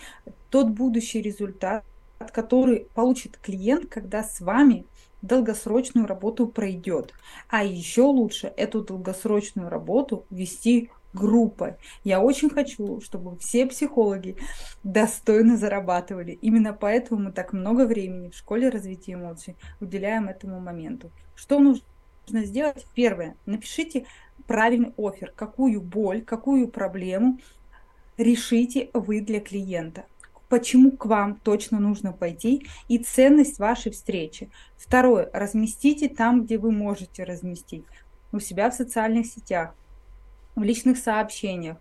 тот 0.49 0.69
будущий 0.69 1.21
результат, 1.21 1.83
который 2.31 2.87
получит 2.93 3.37
клиент, 3.37 3.87
когда 3.89 4.23
с 4.23 4.39
вами 4.41 4.85
долгосрочную 5.21 6.07
работу 6.07 6.47
пройдет. 6.47 7.13
А 7.47 7.63
еще 7.63 8.01
лучше 8.03 8.47
эту 8.47 8.83
долгосрочную 8.83 9.69
работу 9.69 10.25
вести 10.29 10.91
группой. 11.13 11.75
Я 12.03 12.21
очень 12.21 12.49
хочу, 12.49 13.01
чтобы 13.01 13.37
все 13.37 13.65
психологи 13.65 14.37
достойно 14.83 15.57
зарабатывали. 15.57 16.37
Именно 16.41 16.73
поэтому 16.73 17.21
мы 17.21 17.31
так 17.31 17.53
много 17.53 17.85
времени 17.85 18.29
в 18.29 18.35
школе 18.35 18.69
развития 18.69 19.13
эмоций 19.13 19.55
уделяем 19.79 20.27
этому 20.27 20.59
моменту. 20.59 21.11
Что 21.35 21.59
нужно 21.59 21.83
сделать? 22.27 22.85
Первое. 22.95 23.35
Напишите 23.45 24.05
правильный 24.47 24.93
офер. 24.97 25.31
Какую 25.35 25.81
боль, 25.81 26.21
какую 26.21 26.67
проблему 26.67 27.39
решите 28.17 28.89
вы 28.93 29.21
для 29.21 29.39
клиента 29.39 30.05
почему 30.53 30.91
к 30.91 31.07
вам 31.07 31.37
точно 31.37 31.79
нужно 31.79 32.13
пойти 32.13 32.67
и 32.87 32.99
ценность 32.99 33.57
вашей 33.57 33.91
встречи. 33.91 34.51
Второе, 34.77 35.27
разместите 35.33 36.09
там, 36.09 36.43
где 36.43 36.59
вы 36.59 36.71
можете 36.71 37.23
разместить, 37.23 37.85
у 38.31 38.39
себя 38.39 38.69
в 38.69 38.75
социальных 38.75 39.25
сетях, 39.25 39.73
в 40.55 40.63
личных 40.63 40.97
сообщениях, 40.97 41.77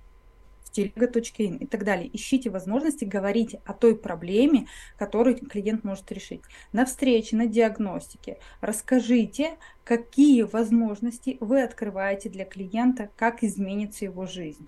в 0.65 0.71
телега.ин 0.71 1.57
и 1.57 1.67
так 1.67 1.85
далее. 1.85 2.09
Ищите 2.13 2.51
возможности 2.51 3.05
говорить 3.05 3.57
о 3.65 3.75
той 3.75 3.97
проблеме, 3.97 4.67
которую 4.97 5.37
клиент 5.37 5.85
может 5.85 6.11
решить. 6.11 6.43
На 6.73 6.87
встрече, 6.87 7.37
на 7.37 7.47
диагностике 7.47 8.39
расскажите, 8.61 9.57
какие 9.85 10.43
возможности 10.43 11.37
вы 11.41 11.63
открываете 11.63 12.29
для 12.29 12.45
клиента, 12.45 13.11
как 13.17 13.43
изменится 13.43 14.05
его 14.05 14.27
жизнь. 14.27 14.67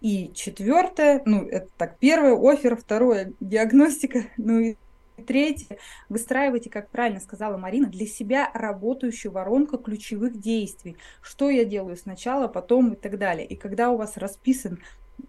И 0.00 0.32
четвертое, 0.34 1.22
ну, 1.26 1.46
это 1.46 1.68
так, 1.76 1.98
первое, 2.00 2.34
офер, 2.34 2.76
второе, 2.76 3.34
диагностика, 3.38 4.24
ну 4.36 4.58
и 4.58 4.76
Третье, 5.22 5.78
выстраивайте, 6.08 6.70
как 6.70 6.90
правильно 6.90 7.20
сказала 7.20 7.56
Марина, 7.56 7.88
для 7.88 8.06
себя 8.06 8.50
работающую 8.52 9.32
воронку 9.32 9.78
ключевых 9.78 10.38
действий. 10.38 10.96
Что 11.22 11.50
я 11.50 11.64
делаю 11.64 11.96
сначала, 11.96 12.48
потом 12.48 12.92
и 12.92 12.96
так 12.96 13.18
далее. 13.18 13.46
И 13.46 13.56
когда 13.56 13.90
у 13.90 13.96
вас 13.96 14.16
расписан 14.16 14.78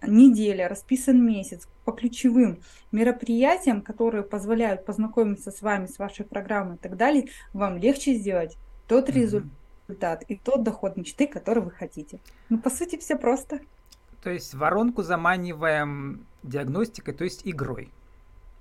неделя, 0.02 0.68
расписан 0.68 1.26
месяц 1.26 1.68
по 1.86 1.92
ключевым 1.92 2.62
мероприятиям, 2.92 3.82
которые 3.82 4.24
позволяют 4.24 4.86
познакомиться 4.86 5.52
с 5.52 5.62
вами, 5.62 5.88
с 5.88 6.00
вашей 6.00 6.26
программой 6.26 6.76
и 6.76 6.80
так 6.80 6.98
далее, 6.98 7.30
вам 7.54 7.78
легче 7.78 8.16
сделать 8.16 8.58
тот 8.88 9.10
результат 9.10 10.24
и 10.28 10.36
тот 10.36 10.64
доход 10.64 10.98
мечты, 10.98 11.28
который 11.28 11.64
вы 11.64 11.72
хотите. 11.72 12.20
Ну, 12.50 12.60
по 12.60 12.70
сути, 12.70 12.98
все 12.98 13.18
просто. 13.18 13.60
То 14.22 14.30
есть 14.30 14.54
воронку 14.54 15.04
заманиваем 15.04 16.26
диагностикой, 16.44 17.14
то 17.14 17.24
есть 17.24 17.42
игрой, 17.44 17.92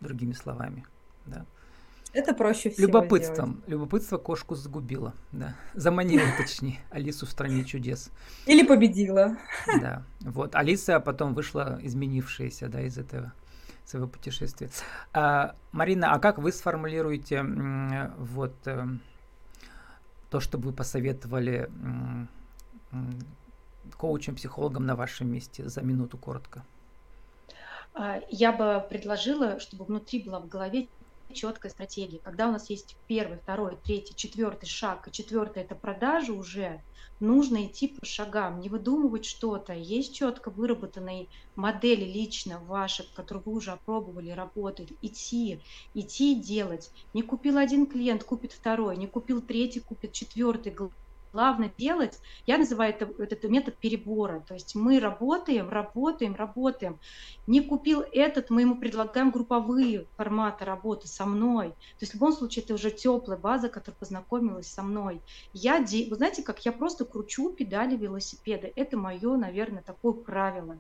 другими 0.01 0.33
словами. 0.33 0.85
Да. 1.27 1.47
Это 2.13 2.35
проще 2.35 2.71
всего 2.71 2.89
Любопытством. 2.89 3.53
Сделать. 3.53 3.69
Любопытство 3.69 4.19
кошку 4.19 4.55
загубило. 4.55 5.15
Да. 5.33 5.55
Заманило, 5.75 6.27
точнее, 6.37 6.81
Алису 6.91 7.27
в 7.27 7.31
стране 7.31 7.65
чудес. 7.65 8.11
Или 8.47 8.67
победила. 8.67 9.39
Да. 9.81 10.05
Вот. 10.21 10.55
Алиса 10.55 11.01
потом 11.01 11.35
вышла 11.35 11.79
изменившаяся, 11.83 12.69
да, 12.69 12.83
из 12.83 12.99
этого 12.99 13.33
своего 13.85 14.09
путешествия. 14.09 14.71
А, 15.13 15.55
Марина, 15.73 16.13
а 16.13 16.19
как 16.19 16.39
вы 16.39 16.53
сформулируете 16.53 17.43
вот 18.19 18.55
э, 18.67 18.87
то, 20.31 20.41
что 20.41 20.59
вы 20.59 20.73
посоветовали 20.73 21.69
коучем, 23.97 24.35
психологом 24.35 24.87
на 24.87 24.97
вашем 24.97 25.33
месте 25.33 25.69
за 25.69 25.81
минуту 25.83 26.19
коротко? 26.19 26.65
А, 27.95 28.21
я 28.31 28.53
бы 28.53 28.87
предложила, 28.89 29.59
чтобы 29.61 29.85
внутри 29.85 30.23
была 30.23 30.41
в 30.41 30.49
голове 30.49 30.89
четкая 31.33 31.71
стратегия. 31.71 32.19
Когда 32.19 32.49
у 32.49 32.53
нас 32.53 32.71
есть 32.71 32.97
первый, 33.07 33.39
второй, 33.39 33.77
третий, 33.85 34.15
четвертый 34.15 34.67
шаг, 34.67 35.09
и 35.09 35.13
четвертый 35.13 35.63
это 35.63 35.75
продажа 35.75 36.33
уже, 36.33 36.83
нужно 37.21 37.67
идти 37.67 37.89
по 37.89 38.05
шагам, 38.05 38.61
не 38.61 38.69
выдумывать 38.69 39.25
что-то. 39.25 39.73
Есть 39.73 40.15
четко 40.15 40.51
выработанные 40.51 41.29
модели 41.55 42.05
лично 42.05 42.59
ваши, 42.61 43.05
которые 43.15 43.43
вы 43.45 43.53
уже 43.53 43.73
опробовали, 43.73 44.31
работали. 44.31 44.97
Идти, 45.03 45.61
идти 45.95 46.35
делать. 46.35 46.91
Не 47.15 47.23
купил 47.23 47.59
один 47.59 47.87
клиент, 47.87 48.25
купит 48.25 48.53
второй, 48.53 48.97
не 48.97 49.07
купил 49.07 49.41
третий, 49.41 49.81
купит 49.81 50.13
четвертый 50.13 50.73
главное 51.33 51.73
делать, 51.77 52.19
я 52.47 52.59
называю 52.59 52.95
это, 52.95 53.11
этот 53.23 53.45
метод 53.45 53.77
перебора. 53.77 54.41
То 54.47 54.55
есть 54.55 54.75
мы 54.75 55.01
работаем, 55.01 55.69
работаем, 55.71 56.35
работаем. 56.35 56.99
Не 57.47 57.61
купил 57.61 58.05
этот, 58.13 58.51
мы 58.51 58.63
ему 58.63 58.77
предлагаем 58.77 59.31
групповые 59.31 60.07
форматы 60.17 60.65
работы 60.65 61.09
со 61.09 61.25
мной. 61.27 61.71
То 61.71 62.03
есть 62.03 62.13
в 62.13 62.15
любом 62.17 62.33
случае 62.33 62.65
это 62.65 62.75
уже 62.75 62.91
теплая 62.91 63.39
база, 63.39 63.69
которая 63.69 63.99
познакомилась 63.99 64.69
со 64.69 64.83
мной. 64.83 65.21
Я, 65.53 65.81
вы 65.81 66.17
знаете, 66.17 66.43
как 66.43 66.65
я 66.65 66.73
просто 66.73 67.05
кручу 67.05 67.53
педали 67.53 67.97
велосипеда. 67.97 68.71
Это 68.77 68.97
мое, 68.97 69.37
наверное, 69.37 69.83
такое 69.83 70.13
правило. 70.13 70.79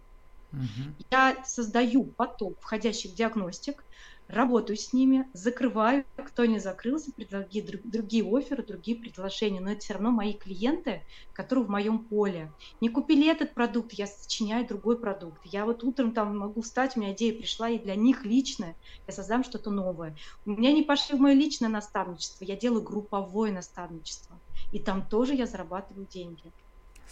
Угу. 0.52 1.04
Я 1.10 1.42
создаю 1.44 2.04
поток 2.04 2.60
входящих 2.60 3.14
диагностик, 3.14 3.84
работаю 4.32 4.76
с 4.76 4.92
ними, 4.92 5.28
закрываю, 5.34 6.04
кто 6.16 6.46
не 6.46 6.58
закрылся, 6.58 7.12
другие, 7.16 7.64
другие 7.84 8.24
оферы, 8.24 8.64
другие 8.64 8.96
предложения, 8.96 9.60
но 9.60 9.70
это 9.70 9.80
все 9.80 9.94
равно 9.94 10.10
мои 10.10 10.32
клиенты, 10.32 11.02
которые 11.32 11.66
в 11.66 11.70
моем 11.70 11.98
поле. 12.00 12.50
Не 12.80 12.88
купили 12.88 13.30
этот 13.30 13.54
продукт, 13.54 13.92
я 13.92 14.06
сочиняю 14.06 14.66
другой 14.66 14.98
продукт. 14.98 15.40
Я 15.44 15.66
вот 15.66 15.84
утром 15.84 16.12
там 16.12 16.36
могу 16.36 16.62
встать, 16.62 16.96
у 16.96 17.00
меня 17.00 17.12
идея 17.12 17.36
пришла, 17.36 17.68
и 17.68 17.78
для 17.78 17.94
них 17.94 18.24
лично 18.24 18.74
я 19.06 19.12
создам 19.12 19.44
что-то 19.44 19.70
новое. 19.70 20.16
У 20.46 20.50
меня 20.50 20.72
не 20.72 20.82
пошли 20.82 21.16
в 21.16 21.20
мое 21.20 21.34
личное 21.34 21.68
наставничество, 21.68 22.44
я 22.44 22.56
делаю 22.56 22.82
групповое 22.82 23.52
наставничество. 23.52 24.40
И 24.72 24.78
там 24.78 25.06
тоже 25.06 25.34
я 25.34 25.46
зарабатываю 25.46 26.06
деньги. 26.06 26.52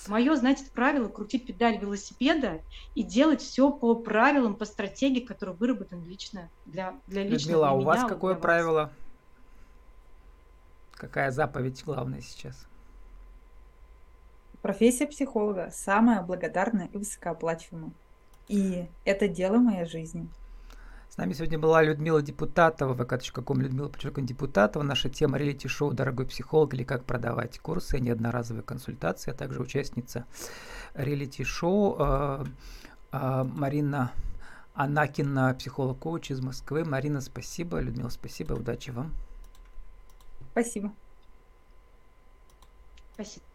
Мое, 0.07 0.35
знаете, 0.37 0.65
правило 0.73 1.09
крутить 1.09 1.47
педаль 1.47 1.79
велосипеда 1.79 2.63
и 2.95 3.03
делать 3.03 3.43
все 3.43 3.71
по 3.71 3.95
правилам, 3.95 4.55
по 4.55 4.65
стратегии, 4.65 5.21
которые 5.21 5.55
выработаны 5.57 6.05
лично 6.05 6.49
для, 6.67 6.95
для 7.07 7.23
личного 7.23 7.39
Людмила, 7.39 7.69
а 7.69 7.73
у 7.73 7.83
вас 7.83 8.09
какое 8.09 8.35
правило? 8.35 8.91
Какая 10.93 11.31
заповедь 11.31 11.83
главная 11.85 12.21
сейчас? 12.21 12.67
Профессия 14.63 15.07
психолога 15.07 15.71
самая 15.73 16.23
благодарная 16.23 16.89
и 16.93 16.99
высокооплачиваемая. 16.99 17.93
И 18.49 18.87
это 19.05 19.29
дело 19.29 19.57
моей 19.59 19.87
жизни. 19.87 20.29
С 21.11 21.17
нами 21.17 21.33
сегодня 21.33 21.59
была 21.59 21.83
Людмила 21.83 22.23
Депутатова, 22.23 22.95
vk.com 22.95 23.61
Людмила 23.61 23.89
подчеркивание 23.89 24.29
Депутатова. 24.29 24.85
Наша 24.85 25.11
тема 25.11 25.39
реалити-шоу 25.39 25.93
«Дорогой 25.93 26.25
психолог» 26.25 26.73
или 26.73 26.85
«Как 26.85 27.05
продавать 27.05 27.59
курсы», 27.59 27.99
неодноразовые 27.99 28.63
консультации, 28.63 29.33
а 29.33 29.35
также 29.35 29.61
участница 29.61 30.25
реалити-шоу 30.95 31.97
э, 31.99 32.45
э, 33.11 33.43
Марина 33.43 34.13
Анакина, 34.73 35.53
психолог-коуч 35.59 36.31
из 36.31 36.41
Москвы. 36.41 36.85
Марина, 36.85 37.21
спасибо. 37.21 37.81
Людмила, 37.81 38.11
спасибо. 38.11 38.53
Удачи 38.53 38.91
вам. 38.91 39.13
Спасибо. 40.53 40.93
Спасибо. 43.15 43.50